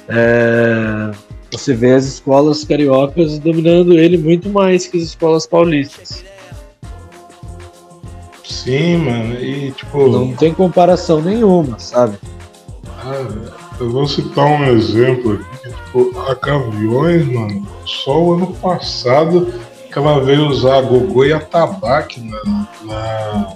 [0.08, 1.12] é,
[1.52, 6.24] você vê as escolas cariocas dominando ele muito mais que as escolas paulistas.
[8.44, 10.08] Sim, mano, e tipo.
[10.08, 12.18] Não tem comparação nenhuma, sabe?
[12.88, 13.28] Ah,
[13.80, 15.65] eu vou citar um exemplo aqui,
[16.28, 19.54] a Gaviões, mano, só o ano passado
[19.92, 23.56] que ela veio usar gogô e a tabaque na, na,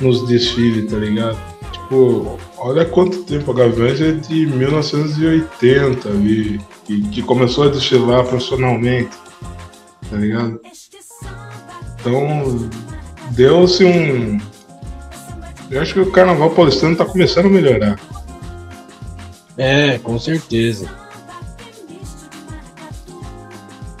[0.00, 1.38] nos desfiles, tá ligado?
[1.70, 8.24] Tipo, olha quanto tempo a Gaviões é de 1980, vi, que, que começou a desfilar
[8.24, 9.16] profissionalmente,
[10.10, 10.60] tá ligado?
[12.00, 12.68] Então,
[13.30, 14.40] deu-se um.
[15.70, 17.98] Eu acho que o carnaval paulistano tá começando a melhorar.
[19.56, 21.03] É, com certeza.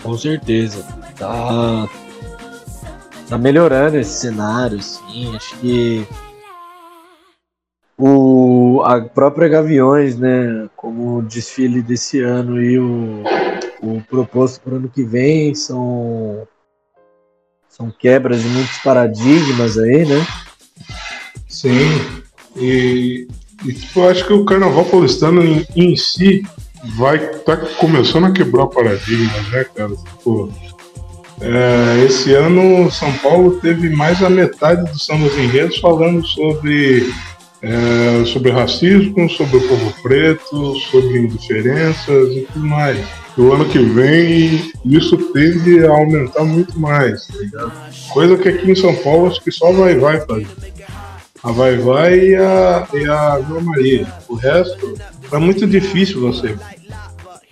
[0.04, 0.86] Com certeza.
[1.18, 1.88] Tá,
[3.26, 5.34] tá melhorando esse cenário, sim.
[5.34, 6.06] Acho que
[7.96, 13.22] o, a própria Gaviões, né, como desfile desse ano e o,
[13.80, 16.46] o proposto para o ano que vem são,
[17.70, 20.26] são quebras de muitos paradigmas aí, né?
[21.48, 21.88] Sim,
[22.56, 23.26] e
[23.64, 26.42] e tipo, eu acho que o carnaval paulistano em, em si
[26.96, 29.94] vai tá começando a quebrar paradigmas, né, cara?
[29.94, 30.52] Tipo,
[31.40, 37.12] é, esse ano São Paulo teve mais da metade dos sambas enredos falando sobre,
[37.62, 42.98] é, sobre racismo, sobre o povo preto, sobre indiferenças e tudo mais.
[43.36, 47.72] O ano que vem isso tende a aumentar muito mais, tá ligado?
[48.10, 50.46] Coisa que aqui em São Paulo acho que só vai vai fazer
[51.44, 54.06] a Vai Vai e a, e a Maria.
[54.28, 54.94] O resto
[55.32, 56.56] é muito difícil você.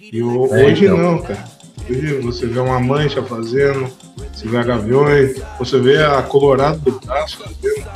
[0.00, 0.96] E é, hoje então.
[0.96, 1.44] não, cara.
[1.88, 3.90] Hoje você vê uma mancha fazendo,
[4.32, 7.86] você vê a Gaviões, você vê a Colorado do Braço fazendo,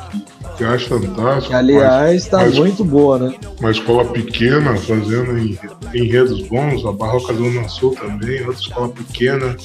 [0.56, 1.48] que, eu acho fantástico.
[1.48, 3.34] Que, aliás, está muito boa, né?
[3.60, 5.36] Uma escola pequena fazendo
[5.94, 9.56] enredos bons, a Barroca do Sul também, outra escola pequena.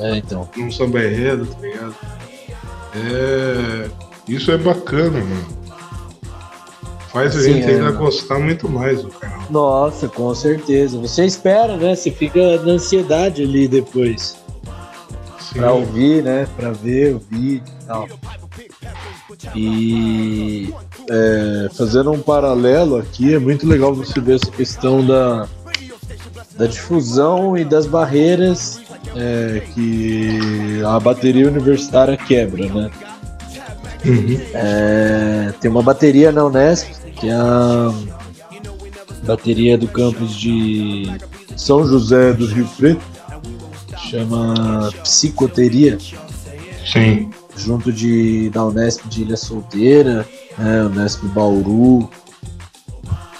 [0.00, 0.48] É, então.
[0.56, 1.94] Não samba enredo, tá ligado?
[2.94, 3.90] É.
[4.28, 5.58] Isso é bacana, mano.
[7.12, 7.74] Faz a gente é.
[7.74, 9.46] ainda gostar muito mais do canal.
[9.50, 10.98] Nossa, com certeza.
[10.98, 11.94] Você espera, né?
[11.94, 14.36] Você fica na ansiedade ali depois.
[15.40, 15.60] Sim.
[15.60, 16.46] Pra ouvir, né?
[16.56, 18.08] Pra ver o vídeo e tal.
[19.54, 20.74] E
[21.10, 25.48] é, fazendo um paralelo aqui, é muito legal você ver essa questão da,
[26.56, 28.80] da difusão e das barreiras
[29.16, 32.90] é, que a bateria universitária quebra, né?
[34.08, 34.40] Uhum.
[34.54, 37.92] É, tem uma bateria na Unesp, que é a
[39.24, 41.06] bateria do campus de
[41.56, 43.02] São José do Rio Preto,
[44.08, 45.98] chama Psicoteria.
[46.90, 47.30] Sim.
[47.56, 52.08] Junto de, da Unesp de Ilha Solteira, né, Unesp Bauru.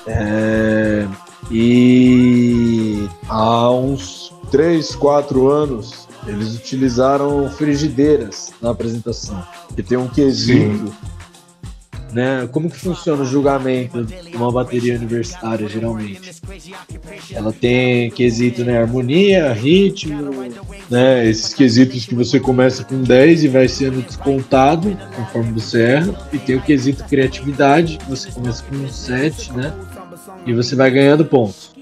[0.06, 1.06] É,
[1.50, 9.42] e há uns 3, 4 anos eles utilizaram frigideiras na apresentação,
[9.74, 10.88] que tem um quesito.
[10.88, 11.18] Sim.
[12.12, 12.48] Né?
[12.50, 16.40] Como que funciona o julgamento de uma bateria universitária, geralmente?
[17.30, 18.80] Ela tem quesito, né?
[18.80, 20.32] Harmonia, ritmo,
[20.88, 21.28] né?
[21.28, 26.28] Esses quesitos que você começa com 10 e vai sendo descontado conforme você erra.
[26.32, 29.74] E tem o quesito criatividade, que você começa com 7, né?
[30.46, 31.72] E você vai ganhando pontos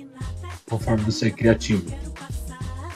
[0.69, 1.85] conforme você é criativo.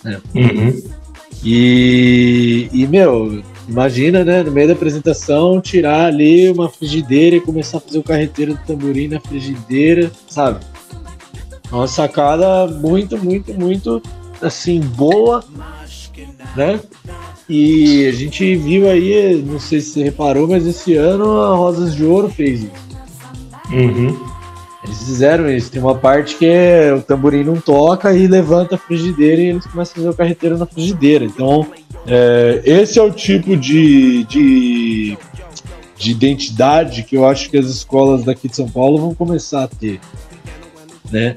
[0.02, 0.20] Né?
[0.34, 0.99] Uhum.
[1.42, 7.78] E, e, meu, imagina, né, no meio da apresentação, tirar ali uma frigideira e começar
[7.78, 10.60] a fazer o carreteiro do tamborim na frigideira, sabe?
[11.72, 14.02] Uma sacada muito, muito, muito,
[14.42, 15.44] assim, boa,
[16.56, 16.80] né?
[17.48, 21.94] E a gente viu aí, não sei se você reparou, mas esse ano a Rosas
[21.94, 22.90] de Ouro fez isso.
[23.72, 24.29] Uhum.
[24.82, 25.70] Eles fizeram isso.
[25.70, 29.66] Tem uma parte que é, o tamborim não toca e levanta a frigideira e eles
[29.66, 31.24] começam a fazer o carreteiro na frigideira.
[31.24, 31.66] Então,
[32.06, 35.18] é, esse é o tipo de, de,
[35.96, 39.68] de identidade que eu acho que as escolas daqui de São Paulo vão começar a
[39.68, 40.00] ter.
[41.10, 41.34] Né?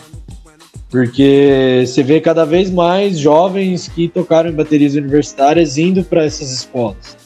[0.90, 6.52] Porque você vê cada vez mais jovens que tocaram em baterias universitárias indo para essas
[6.52, 7.18] escolas.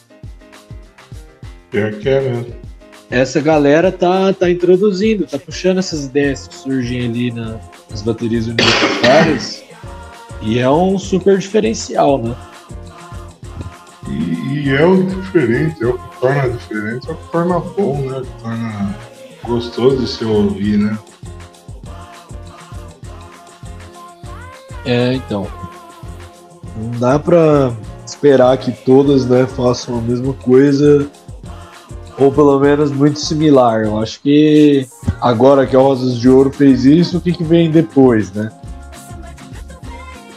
[1.70, 2.67] Pior que é mesmo
[3.10, 7.58] essa galera tá, tá introduzindo, tá puxando essas ideias que surgem ali na,
[7.90, 9.64] nas baterias universitárias
[10.42, 12.36] e é um super diferencial, né?
[14.08, 17.98] E, e, é o diferente, é o que torna diferente, é o que torna bom,
[17.98, 18.22] né?
[18.22, 18.94] Que torna
[19.44, 20.98] gostoso de se ouvir, né?
[24.84, 25.46] É, então.
[26.76, 27.72] Não dá pra
[28.06, 31.10] esperar que todas né, façam a mesma coisa
[32.18, 33.84] ou pelo menos muito similar.
[33.84, 34.86] Eu acho que
[35.20, 38.50] agora que a Rosas de Ouro fez isso, o que, que vem depois, né?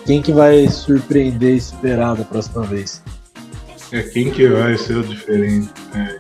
[0.06, 3.02] Quem que vai surpreender e esperar da próxima vez?
[3.92, 6.18] É quem que vai ser o diferente, né?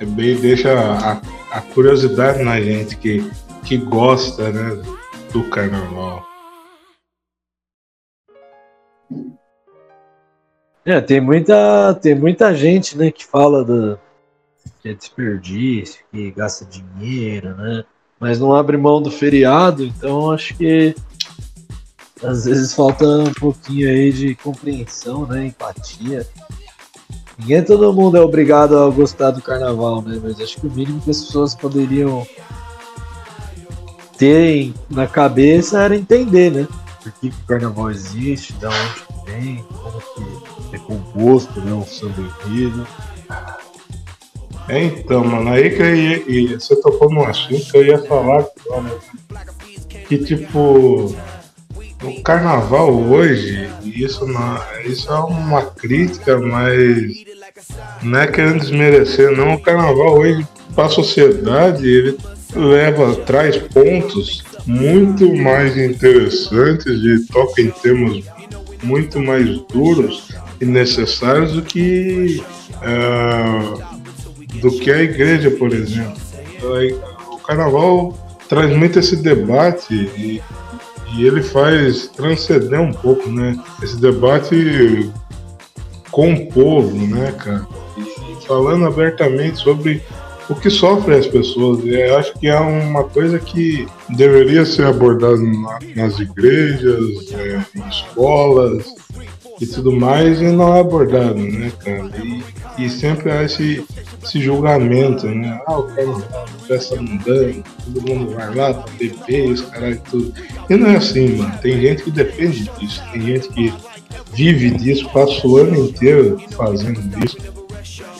[0.00, 1.20] É bem, deixa a,
[1.50, 3.28] a curiosidade na gente que,
[3.64, 4.80] que gosta, né,
[5.32, 6.27] do carnaval.
[10.88, 13.98] É, tem muita, tem muita gente, né, que fala do,
[14.80, 17.84] que é desperdício, que gasta dinheiro, né?
[18.18, 20.94] Mas não abre mão do feriado, então acho que
[22.24, 26.26] às vezes falta um pouquinho aí de compreensão, né, empatia.
[27.38, 30.18] Ninguém todo mundo é obrigado a gostar do carnaval, né?
[30.24, 32.26] Mas acho que o mínimo que as pessoas poderiam
[34.16, 36.66] ter na cabeça era entender, né?
[37.10, 38.76] Por que, o carnaval existe, de onde
[39.26, 40.00] vem, como
[40.70, 41.72] que é composto, né?
[41.72, 42.86] Um samba enredo.
[44.68, 47.98] É, então, mano, aí que eu ia, e você tocou num assunto que eu ia
[48.02, 48.46] falar
[50.06, 51.14] que tipo
[52.02, 57.24] o carnaval hoje, isso não, isso é uma crítica, mas
[58.02, 59.54] não é querendo desmerecer, não.
[59.54, 62.18] O carnaval hoje para a sociedade ele
[62.54, 68.22] leva, traz pontos muito mais interessantes de toca em termos
[68.82, 70.28] muito mais duros
[70.60, 72.42] e necessários do que
[72.76, 73.88] uh,
[74.60, 76.20] do que a igreja, por exemplo.
[77.32, 78.12] O carnaval
[78.46, 80.42] traz muito esse debate e,
[81.16, 83.58] e ele faz transcender um pouco, né?
[83.82, 85.10] Esse debate
[86.10, 87.66] com o povo, né, cara?
[87.96, 90.02] E falando abertamente sobre
[90.48, 91.84] o que sofrem as pessoas.
[91.84, 95.38] Eu acho que é uma coisa que deveria ser abordada
[95.94, 98.84] nas igrejas, é, em escolas,
[99.60, 102.10] e tudo mais, e não é abordado, né, cara?
[102.24, 103.84] E, e sempre há esse,
[104.22, 105.60] esse julgamento, né?
[105.66, 106.14] Ah, o cara
[106.66, 110.32] festa mundana, todo mundo vai lá pra beber, os caras tudo.
[110.70, 111.58] E não é assim, mano.
[111.60, 113.74] Tem gente que depende disso, tem gente que
[114.32, 117.36] vive disso, passa o ano inteiro fazendo isso,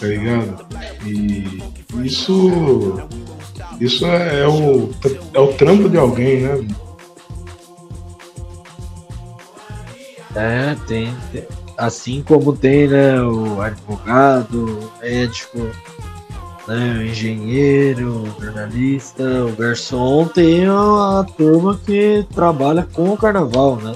[0.01, 0.67] tá ligado?
[1.05, 1.63] E
[2.05, 3.01] isso
[3.81, 4.91] Isso é, é o,
[5.35, 6.69] é o trampo de alguém, né?
[10.35, 11.45] É, tem, tem.
[11.77, 15.59] Assim como tem, né, o advogado, o médico,
[16.67, 23.17] né, o engenheiro, o jornalista, o garçom, tem a, a turma que trabalha com o
[23.17, 23.95] carnaval, né?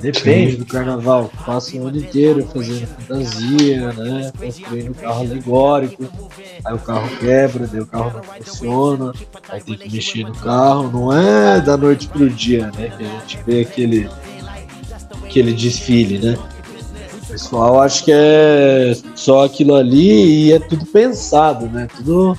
[0.00, 0.58] Depende Sim.
[0.58, 4.32] do carnaval, passa o ano inteiro fazendo fantasia, né?
[4.38, 6.08] Construindo carro alegórico,
[6.64, 9.12] aí o carro quebra, daí o carro não funciona,
[9.48, 12.92] aí tem que mexer no carro, não é da noite pro dia, né?
[12.96, 14.08] Que a gente vê aquele,
[15.24, 16.38] aquele desfile, né?
[17.22, 21.86] O pessoal acha que é só aquilo ali e é tudo pensado, né?
[21.96, 22.36] Tudo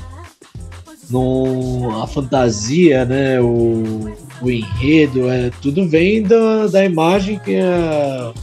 [1.10, 3.40] no, a fantasia, né?
[3.40, 4.12] O,
[4.44, 8.34] o enredo, é, tudo vem da, da imagem que a,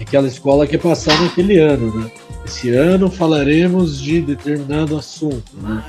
[0.00, 2.10] aquela escola quer passar naquele ano, né?
[2.44, 5.84] Esse ano falaremos de determinado assunto, né?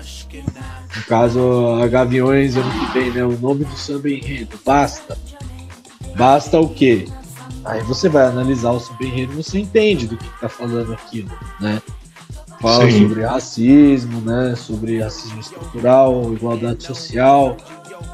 [0.95, 3.23] No caso, a Gaviões, ano que vem, né?
[3.23, 5.17] O nome do samba enredo, basta.
[6.15, 7.07] Basta o quê?
[7.63, 11.81] Aí você vai analisar o samba enredo, você entende do que está falando aquilo, né?
[12.61, 13.07] Fala Sim.
[13.07, 14.55] sobre racismo, né?
[14.55, 17.55] Sobre racismo estrutural, igualdade social,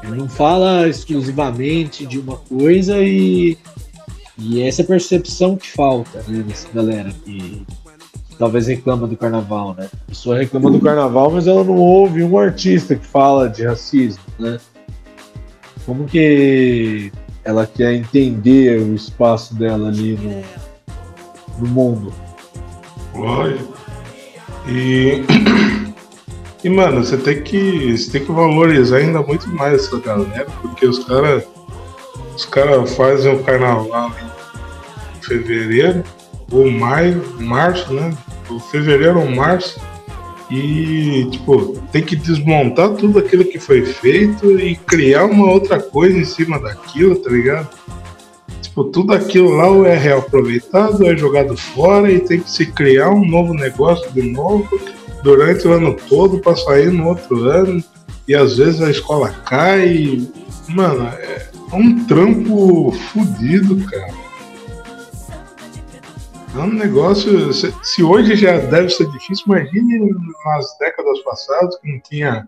[0.02, 3.56] ele não fala exclusivamente de uma coisa e,
[4.38, 7.66] e essa percepção que falta né, nessa galera que
[8.38, 9.88] talvez reclama do carnaval, né?
[9.92, 14.22] A pessoa reclama do carnaval, mas ela não ouve um artista que fala de racismo,
[14.38, 14.58] né?
[15.84, 17.12] Como que
[17.44, 22.12] ela quer entender o espaço dela ali no, no mundo?
[23.14, 23.75] Olha.
[24.68, 25.24] E
[26.66, 30.84] E, mano, você tem que, você tem que valorizar ainda muito mais essa galera, porque
[30.84, 31.44] os caras
[32.34, 34.10] os cara fazem o carnaval
[35.16, 36.02] em fevereiro,
[36.50, 38.12] ou maio, março, né?
[38.50, 39.80] Ou fevereiro ou março.
[40.50, 46.18] E, tipo, tem que desmontar tudo aquilo que foi feito e criar uma outra coisa
[46.18, 47.68] em cima daquilo, tá ligado?
[48.76, 52.66] Tipo, tudo aquilo lá ou é reaproveitado, ou é jogado fora e tem que se
[52.66, 54.68] criar um novo negócio de novo
[55.22, 57.82] durante o ano todo para sair no outro ano.
[58.28, 60.28] E às vezes a escola cai.
[60.68, 64.12] Mano, é um trampo fodido, cara.
[66.54, 67.50] É um negócio.
[67.54, 70.14] Se hoje já deve ser difícil, imagine
[70.44, 72.46] nas décadas passadas que não tinha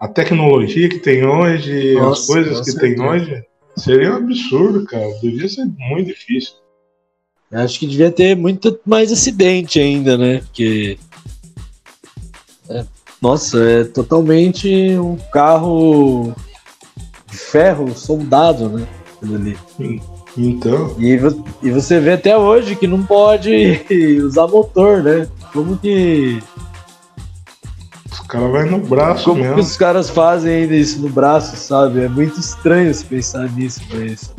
[0.00, 3.44] a tecnologia que tem hoje, nossa, as coisas que tem hoje.
[3.78, 5.08] Seria um absurdo, cara.
[5.22, 6.54] Devia ser muito difícil.
[7.50, 10.38] Acho que devia ter muito mais acidente ainda, né?
[10.40, 10.98] Porque
[12.68, 12.84] é,
[13.20, 14.68] nossa, é totalmente
[14.98, 16.34] um carro
[17.30, 18.86] de ferro soldado, né?
[19.22, 19.56] Ali.
[20.36, 20.94] Então.
[20.98, 21.18] E,
[21.62, 23.82] e você vê até hoje que não pode
[24.22, 25.26] usar motor, né?
[25.52, 26.40] Como que.
[28.28, 29.54] Os caras vão no braço Como mesmo.
[29.54, 32.02] que os caras fazem ainda isso no braço, sabe?
[32.02, 34.34] É muito estranho se pensar nisso, mas.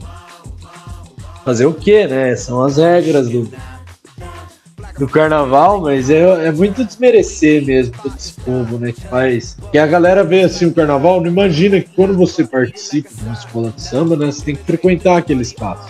[1.44, 2.36] Fazer o quê, né?
[2.36, 3.50] São as regras do,
[5.00, 9.58] do carnaval, mas é, é muito desmerecer mesmo todo esse povo, né, que faz.
[9.72, 13.34] Que a galera vê assim o carnaval, não imagina que quando você participa de uma
[13.34, 15.90] escola de samba, né, você tem que frequentar aquele espaço.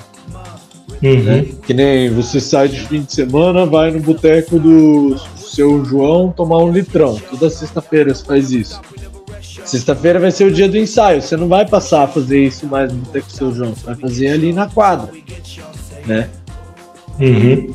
[1.03, 1.23] Uhum.
[1.23, 1.45] Né?
[1.65, 5.17] Que nem você sai de fim de semana, vai no boteco do
[5.59, 7.19] seu João tomar um litrão.
[7.29, 8.79] Toda sexta-feira você faz isso.
[9.65, 11.21] Sexta-feira vai ser o dia do ensaio.
[11.21, 13.75] Você não vai passar a fazer isso mais no boteco do seu João.
[13.75, 15.11] Você vai fazer ali na quadra,
[16.05, 16.29] né?
[17.19, 17.73] Uhum.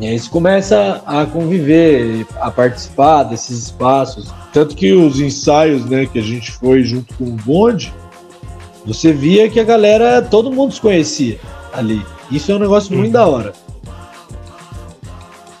[0.00, 4.32] E aí você começa a conviver, a participar desses espaços.
[4.52, 7.92] Tanto que os ensaios né, que a gente foi junto com o bonde,
[8.86, 11.40] você via que a galera, todo mundo se conhecia
[11.72, 12.00] ali.
[12.30, 13.12] Isso é um negócio muito uhum.
[13.12, 13.63] da hora.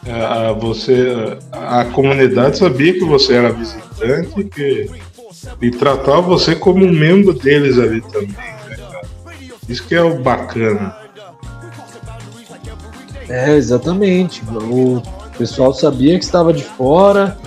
[0.06, 4.90] A, você, a comunidade sabia que você era visitante que,
[5.60, 8.28] e tratava você como um membro deles ali também.
[8.28, 8.76] Né,
[9.68, 10.96] Isso que é o bacana.
[13.28, 14.42] É, exatamente.
[14.50, 15.02] O
[15.38, 17.38] pessoal sabia que estava de fora,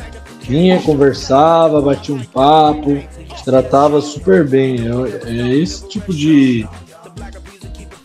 [0.42, 3.00] vinha, conversava, batia um papo,
[3.46, 4.80] tratava super bem.
[5.26, 6.68] É, é esse tipo de.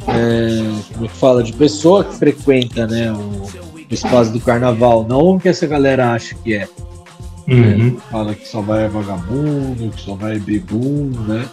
[0.07, 1.43] É, como é que fala?
[1.43, 3.49] De pessoa que frequenta né, o,
[3.95, 6.69] espaço do carnaval, não o que essa galera acha que é.
[7.49, 7.93] Uhum.
[7.93, 7.97] Né?
[8.11, 11.49] Fala que só vai vagabundo, que só vai bebum, né?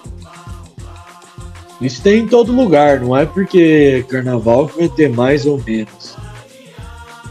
[1.81, 6.17] Isso tem em todo lugar, não é porque carnaval que vai ter mais ou menos.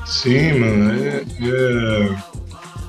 [0.06, 0.92] Sim, mano.
[1.04, 2.16] É, é...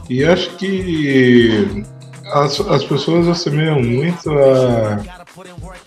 [0.09, 1.85] E acho que
[2.31, 5.18] as, as pessoas assemelham muito a.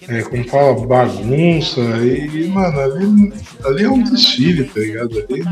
[0.08, 1.80] É, como fala, bagunça.
[1.80, 3.32] E, mano, ali,
[3.64, 5.18] ali é um desfile, tá ligado?
[5.18, 5.42] Ali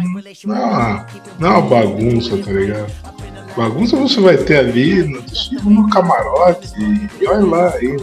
[0.45, 1.07] não é uma,
[1.39, 2.93] não é uma bagunça, tá ligado?
[3.57, 5.23] Bagunça você vai ter ali no,
[5.71, 6.73] no camarote
[7.21, 7.97] e olha lá aí.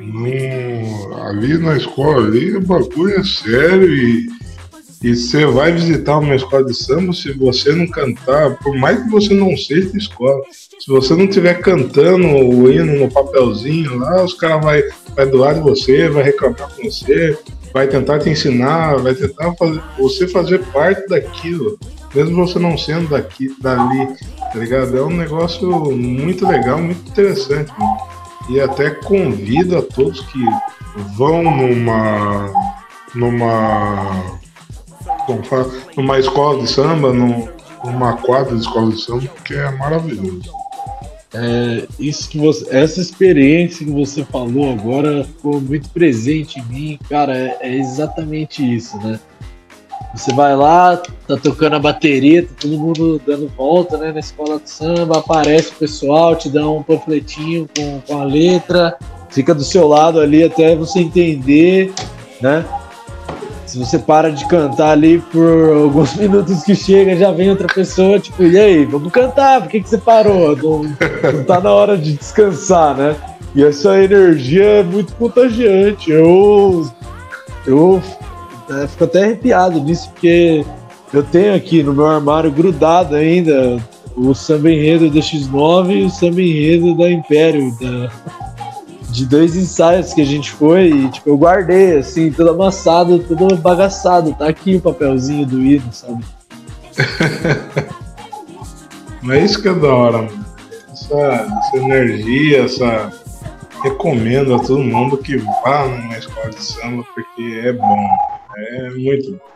[0.00, 4.28] No, ali na escola ali o bagulho é sério e,
[5.02, 9.10] e você vai visitar uma escola de samba, se você não cantar, por mais que
[9.10, 10.40] você não seja de escola,
[10.78, 14.82] se você não estiver cantando o hino no papelzinho lá, os caras vai,
[15.16, 17.36] vai doar de você, vai reclamar com você,
[17.72, 21.78] vai tentar te ensinar, vai tentar fazer, você fazer parte daquilo,
[22.14, 24.06] mesmo você não sendo daqui, dali,
[24.52, 24.96] tá ligado?
[24.96, 27.96] É um negócio muito legal, muito interessante, mano.
[28.50, 30.44] E até convido a todos que
[31.16, 32.52] vão numa.
[33.14, 34.41] numa.
[35.44, 40.62] Fala, numa escola de samba, numa quadra de escola de samba, que é maravilhoso.
[41.34, 46.98] É, isso que você, essa experiência que você falou agora ficou muito presente em mim,
[47.08, 47.36] cara.
[47.36, 49.18] É, é, exatamente isso, né?
[50.14, 54.12] Você vai lá, tá tocando a bateria, tá todo mundo dando volta, né?
[54.12, 58.98] Na escola de samba, aparece o pessoal, te dá um panfletinho com, com a letra,
[59.30, 61.94] fica do seu lado ali até você entender,
[62.42, 62.62] né?
[63.66, 68.18] Se você para de cantar ali por alguns minutos que chega, já vem outra pessoa,
[68.18, 70.56] tipo, e aí, vamos cantar, por que, que você parou?
[70.56, 73.16] Não, não tá na hora de descansar, né?
[73.54, 76.10] E essa energia é muito contagiante.
[76.10, 76.90] Eu,
[77.66, 78.02] eu
[78.70, 80.64] é, fico até arrepiado nisso, porque
[81.12, 83.78] eu tenho aqui no meu armário grudado ainda
[84.16, 88.10] o samba enredo da X9 e o samba enredo da Império, da,
[89.12, 93.56] de dois ensaios que a gente foi e, tipo, eu guardei, assim, todo amassado, todo
[93.58, 94.34] bagaçado.
[94.34, 96.24] Tá aqui o papelzinho do hino, sabe?
[99.22, 100.44] Mas é isso que é da hora, mano.
[100.90, 103.12] Essa, essa energia, essa.
[103.82, 108.08] Recomendo a todo mundo que vá numa escola de samba, porque é bom.
[108.56, 109.52] É muito bom.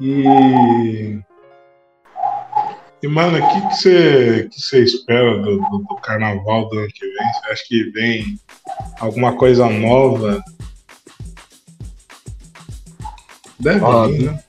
[0.00, 1.18] E
[3.04, 7.32] e, mano, o que você que espera do, do, do, carnaval do ano que vem?
[7.34, 8.40] Você acha que vem
[8.98, 10.42] alguma coisa nova?
[13.60, 14.42] Deve Ó, vir, né?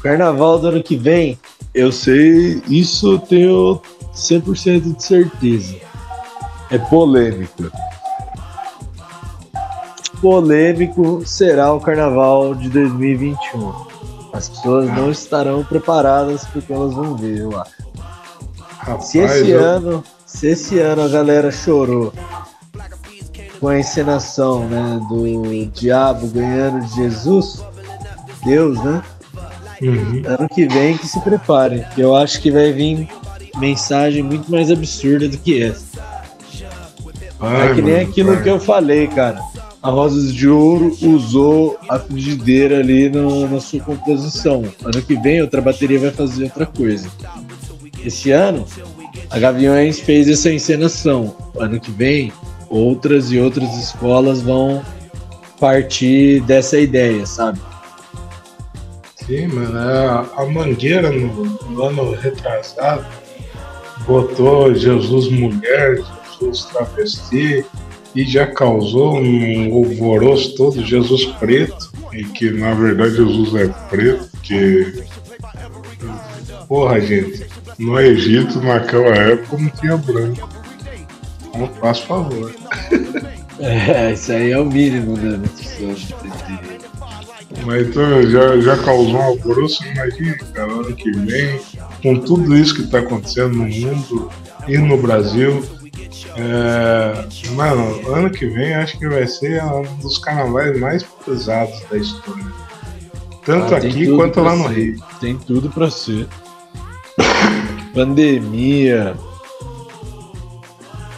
[0.00, 1.36] Carnaval do ano que vem,
[1.74, 3.82] eu sei, isso eu tenho
[4.14, 5.80] 100% de certeza.
[6.70, 7.72] É polêmico.
[10.20, 13.87] Polêmico será o carnaval de 2021.
[14.38, 17.72] As pessoas não estarão preparadas porque elas vão ver, eu acho.
[18.78, 19.64] Rapaz, se esse eu...
[19.64, 22.12] ano, se esse ano a galera chorou
[23.58, 27.64] com a encenação, né, do diabo ganhando de Jesus,
[28.44, 29.02] Deus, né?
[29.82, 30.22] Uhum.
[30.24, 33.08] Ano que vem que se prepare, que eu acho que vai vir
[33.56, 35.98] mensagem muito mais absurda do que essa.
[37.40, 39.42] Ai, é que nem mano, aquilo que eu falei, cara
[39.82, 44.64] a Rosas de Ouro usou a frigideira ali na sua composição.
[44.84, 47.08] Ano que vem, outra bateria vai fazer outra coisa.
[48.04, 48.66] Esse ano,
[49.30, 51.36] a Gaviões fez essa encenação.
[51.58, 52.32] Ano que vem,
[52.68, 54.82] outras e outras escolas vão
[55.60, 57.60] partir dessa ideia, sabe?
[59.14, 59.78] Sim, mano.
[59.78, 63.06] A, a Mangueira, no, no ano retrasado,
[64.06, 66.02] botou Jesus mulher,
[66.40, 67.64] Jesus travesti
[68.14, 74.28] e já causou um alvoroço todo Jesus preto, e que na verdade Jesus é preto,
[74.42, 75.02] que
[76.66, 77.46] porra gente,
[77.78, 80.48] no Egito naquela época não tinha branco.
[81.56, 82.54] Não faço favor.
[83.60, 85.40] É, isso aí é o mínimo, né?
[87.64, 91.60] Mas então já, já causou um alvoroço, imagina, cara, ano que vem,
[92.00, 94.30] com tudo isso que está acontecendo no mundo
[94.68, 95.64] e no Brasil,
[96.36, 101.96] é, mano, ano que vem acho que vai ser um dos carnavais mais pesados da
[101.96, 102.46] história.
[103.44, 104.74] Tanto ah, aqui quanto lá no ser.
[104.74, 105.04] Rio.
[105.20, 106.28] Tem tudo para ser.
[107.94, 109.16] Pandemia.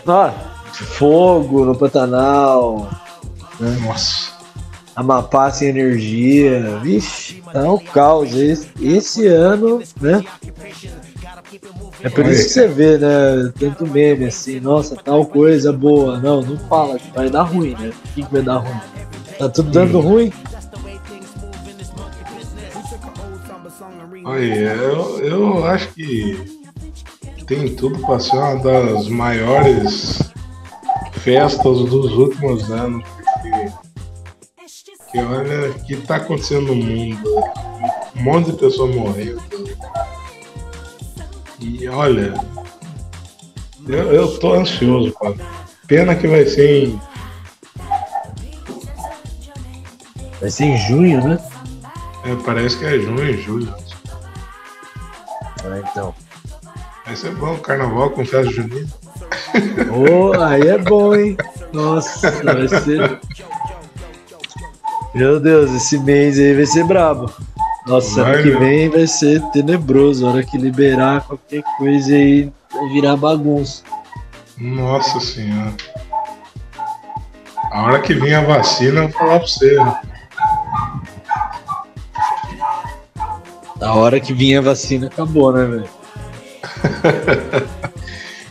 [0.07, 0.33] Ah,
[0.73, 2.89] fogo no Pantanal.
[3.59, 3.79] Né?
[3.83, 4.31] Nossa.
[4.95, 6.79] Amapá sem energia.
[6.83, 8.35] Vixe, tá um caos.
[8.35, 10.25] Esse, esse ano, né?
[12.03, 13.53] É por isso que você vê, né?
[13.59, 16.19] Tanto meme assim, nossa, tal coisa boa.
[16.19, 17.89] Não, não fala que vai dar ruim, né?
[17.89, 18.81] O que, vai dar ruim?
[19.39, 20.03] Tá tudo dando hum.
[20.03, 20.33] ruim?
[24.25, 26.61] Olha, eu, eu acho que
[27.47, 30.31] tem tudo para ser uma das maiores
[31.13, 33.03] festas dos últimos anos,
[33.43, 33.73] porque
[35.11, 37.29] que olha o que tá acontecendo no mundo.
[38.17, 39.43] Um monte de pessoas morrendo.
[41.61, 42.35] E olha,
[43.87, 45.35] eu, eu tô ansioso, cara.
[45.87, 47.01] Pena que vai ser em.
[50.41, 51.39] Vai ser em junho, né?
[52.25, 53.75] É, parece que é junho, julho.
[55.91, 56.15] então.
[57.05, 58.89] Vai ser bom, carnaval com festa junina.
[59.93, 61.37] Oh, aí é bom, hein?
[61.73, 63.21] Nossa, vai ser.
[65.13, 67.33] Meu Deus, esse mês aí vai ser brabo.
[67.91, 70.25] Nossa, ano que vem vai ser tenebroso.
[70.25, 73.83] A hora que liberar qualquer coisa aí, vai virar bagunça.
[74.57, 75.75] Nossa senhora.
[77.73, 79.75] A hora que vir a vacina, eu vou falar pra você.
[79.75, 80.01] né?
[83.81, 85.89] A hora que vinha a vacina, acabou, né, velho?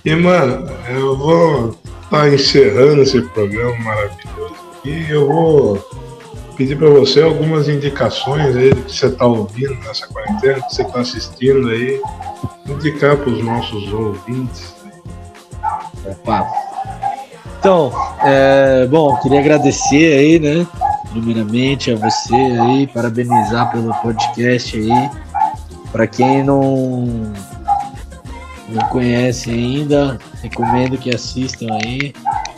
[0.06, 5.06] E, mano, eu vou estar encerrando esse programa maravilhoso aqui.
[5.10, 6.09] Eu vou
[6.60, 10.82] pedir para você algumas indicações aí do que você está ouvindo nessa quarentena, que você
[10.82, 12.02] está assistindo aí.
[12.68, 14.76] Indicar para os nossos ouvintes.
[16.06, 16.46] Opa.
[17.58, 17.94] Então,
[18.26, 20.68] é, bom, queria agradecer aí, né?
[21.12, 25.10] Primeiramente a você aí, parabenizar pelo podcast aí.
[25.94, 27.32] Para quem não
[28.68, 32.14] não conhece ainda, recomendo que assistam aí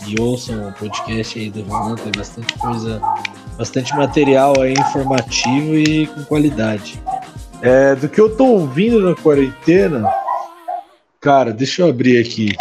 [0.07, 3.01] e ouçam o podcast aí do Ronan, tem bastante coisa,
[3.61, 6.99] bastante material aí informativo e com qualidade.
[7.61, 10.11] É, do que eu tô ouvindo na quarentena,
[11.19, 12.55] cara, deixa eu abrir aqui.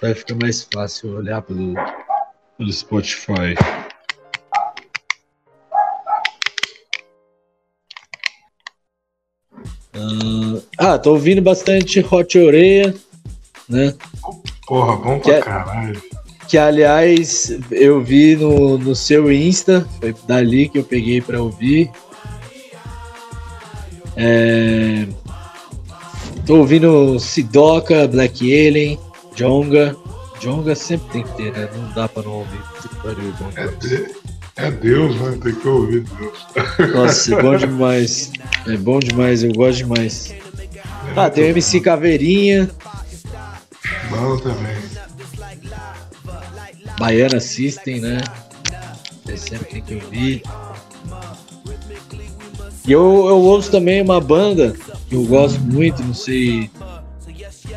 [0.00, 1.74] Vai ficar mais fácil olhar pelo,
[2.56, 3.54] pelo Spotify.
[10.78, 12.94] Ah, tô ouvindo bastante Hot Oreia,
[13.68, 13.94] né?
[14.66, 16.02] Porra, bom Que pra é- caralho.
[16.52, 21.90] Que aliás eu vi no, no seu Insta, foi dali que eu peguei pra ouvir.
[24.14, 25.06] É...
[26.44, 28.98] Tô ouvindo Sidoca, Black Alien,
[29.34, 29.96] Jonga.
[30.42, 31.70] Jonga sempre tem que ter, né?
[31.74, 32.60] Não dá pra não ouvir.
[33.56, 34.14] É, de-
[34.56, 35.38] é Deus, né?
[35.42, 36.92] Tem que ouvir Deus.
[36.92, 38.30] Nossa, é bom demais.
[38.68, 40.34] É bom demais, eu gosto demais.
[41.16, 42.70] Ah, tem o MC Caveirinha,
[44.10, 44.91] Bom também.
[46.98, 48.18] Baiana System, né?
[49.24, 50.42] Você sempre tem que ouvir.
[52.86, 54.74] E eu, eu ouço também uma banda
[55.08, 56.70] que eu gosto muito, não sei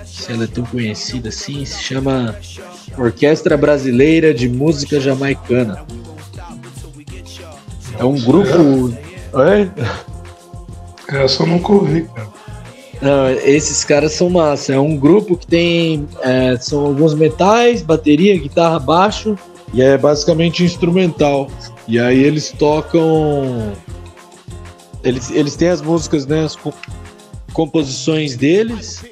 [0.05, 2.36] se ela é tão conhecida assim, se chama
[2.97, 5.86] Orquestra Brasileira de Música Jamaicana.
[7.99, 8.93] É um grupo.
[11.09, 11.24] É?
[11.24, 12.34] Essa eu nunca ouvi, cara.
[13.05, 14.73] Não, esses caras são massa.
[14.73, 16.07] É um grupo que tem.
[16.23, 19.37] é, são alguns metais, bateria, guitarra, baixo.
[19.71, 21.47] E é basicamente instrumental.
[21.87, 23.73] E aí eles tocam.
[25.03, 26.45] Eles, eles têm as músicas, né?
[26.45, 26.73] As co-
[27.53, 29.05] composições deles.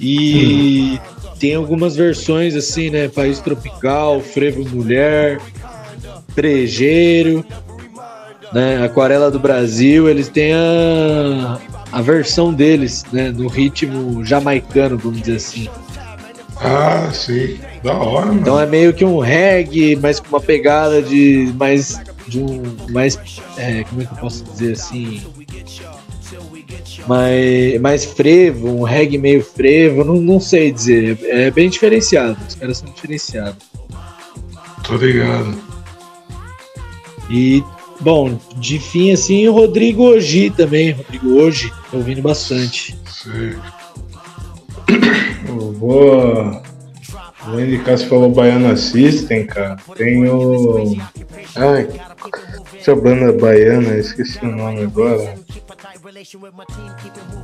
[0.00, 0.98] E
[1.38, 3.06] tem algumas versões assim, né?
[3.06, 5.40] País Tropical, Frevo Mulher,
[6.34, 7.44] Prejeiro,
[8.52, 8.82] né?
[8.84, 10.08] Aquarela do Brasil.
[10.08, 11.60] Eles têm a,
[11.96, 13.30] a versão deles, né?
[13.30, 15.66] No ritmo jamaicano, vamos dizer assim.
[16.60, 17.58] Ah, sim.
[17.82, 18.38] Da hora, mano.
[18.38, 23.18] Então é meio que um reggae, mas com uma pegada de mais de um mais
[23.56, 25.22] é, como é que eu posso dizer assim
[27.06, 32.56] mais, mais frevo, um reggae meio frevo, não, não sei dizer, é bem diferenciado, os
[32.56, 33.64] caras são diferenciados.
[34.82, 35.56] Tô ligado.
[37.30, 37.64] E
[38.00, 42.98] bom, de fim assim, o Rodrigo Oji também, Rodrigo Oji, tô ouvindo bastante.
[43.06, 43.56] Sei.
[45.48, 46.62] Eu vou,
[47.44, 49.76] vou indicar, você falou Baiana System, cara.
[49.96, 50.96] Tem o.
[51.56, 51.88] Ai,
[52.78, 55.34] essa banda baiana, esqueci o nome agora.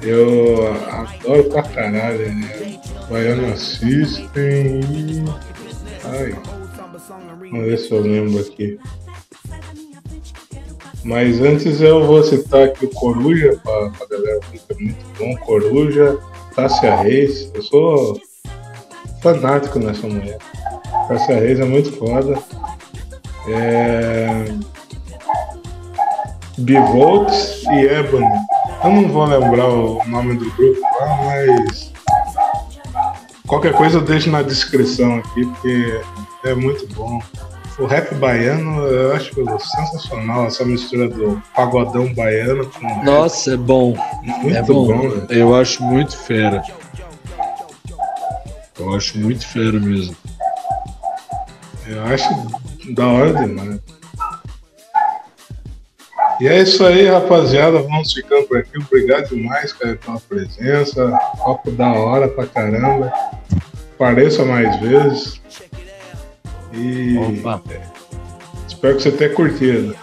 [0.00, 2.80] Eu adoro pra caralho, né?
[3.10, 4.80] Baiana System.
[6.04, 6.34] Ai,
[7.50, 8.78] vamos ver se eu lembro aqui.
[11.04, 15.36] Mas antes eu vou citar aqui o Coruja pra, pra galera é muito bom.
[15.38, 16.18] Coruja,
[16.54, 17.50] Tássia Reis.
[17.54, 18.20] Eu sou
[19.20, 20.38] fanático nessa mulher.
[21.08, 22.38] Tássia Reis é muito foda.
[23.48, 24.44] É...
[27.72, 28.26] E Ebony.
[28.84, 31.92] Eu não vou lembrar o nome do grupo lá, mas
[33.46, 36.00] qualquer coisa eu deixo na descrição aqui, porque
[36.44, 37.20] é muito bom.
[37.78, 43.04] O rap baiano eu acho sensacional, essa mistura do pagodão baiano com rap.
[43.04, 43.96] Nossa, é bom.
[44.42, 44.86] muito é bom.
[44.86, 45.26] bom, velho.
[45.30, 46.62] eu acho muito fera.
[48.78, 50.16] Eu acho muito fera mesmo.
[51.86, 52.28] Eu acho
[52.94, 53.80] da hora demais.
[56.40, 57.80] E é isso aí, rapaziada.
[57.82, 58.76] Vamos ficando por aqui.
[58.76, 61.10] Obrigado demais, cara, pela presença.
[61.38, 63.12] Papo da hora pra caramba.
[63.96, 65.40] Pareça mais vezes.
[66.72, 67.62] E Opa.
[68.66, 69.94] espero que você tenha curtido.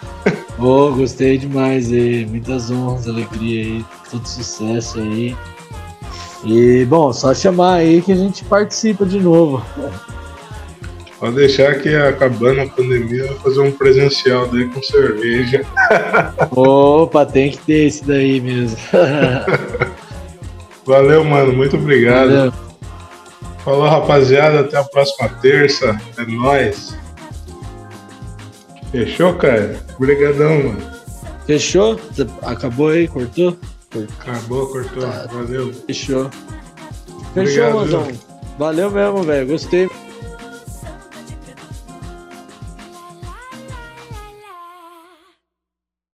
[0.60, 2.26] Ô, gostei demais aí.
[2.26, 3.86] Muitas honras, alegria aí.
[4.12, 5.36] Todo sucesso aí.
[6.44, 9.64] E, bom, só chamar aí que a gente participa de novo.
[11.20, 15.66] Pode deixar que acabando a pandemia vai fazer um presencial daí com cerveja.
[16.52, 18.78] Opa, tem que ter esse daí mesmo.
[20.86, 21.52] Valeu, mano.
[21.52, 22.30] Muito obrigado.
[22.30, 22.69] Valeu.
[23.70, 24.62] Falou, rapaziada.
[24.62, 25.96] Até a próxima terça.
[26.18, 26.98] É nóis.
[28.92, 29.80] Fechou, cara?
[29.96, 30.82] Obrigadão, mano.
[31.46, 32.00] Fechou?
[32.42, 33.08] Acabou aí?
[33.08, 33.56] Cortou?
[34.20, 35.04] Acabou, cortou.
[35.04, 35.28] Tá.
[35.32, 35.72] Valeu.
[35.86, 36.32] Fechou.
[37.36, 38.18] Fechou, Obrigado,
[38.58, 39.48] Valeu mesmo, velho.
[39.48, 39.88] Gostei.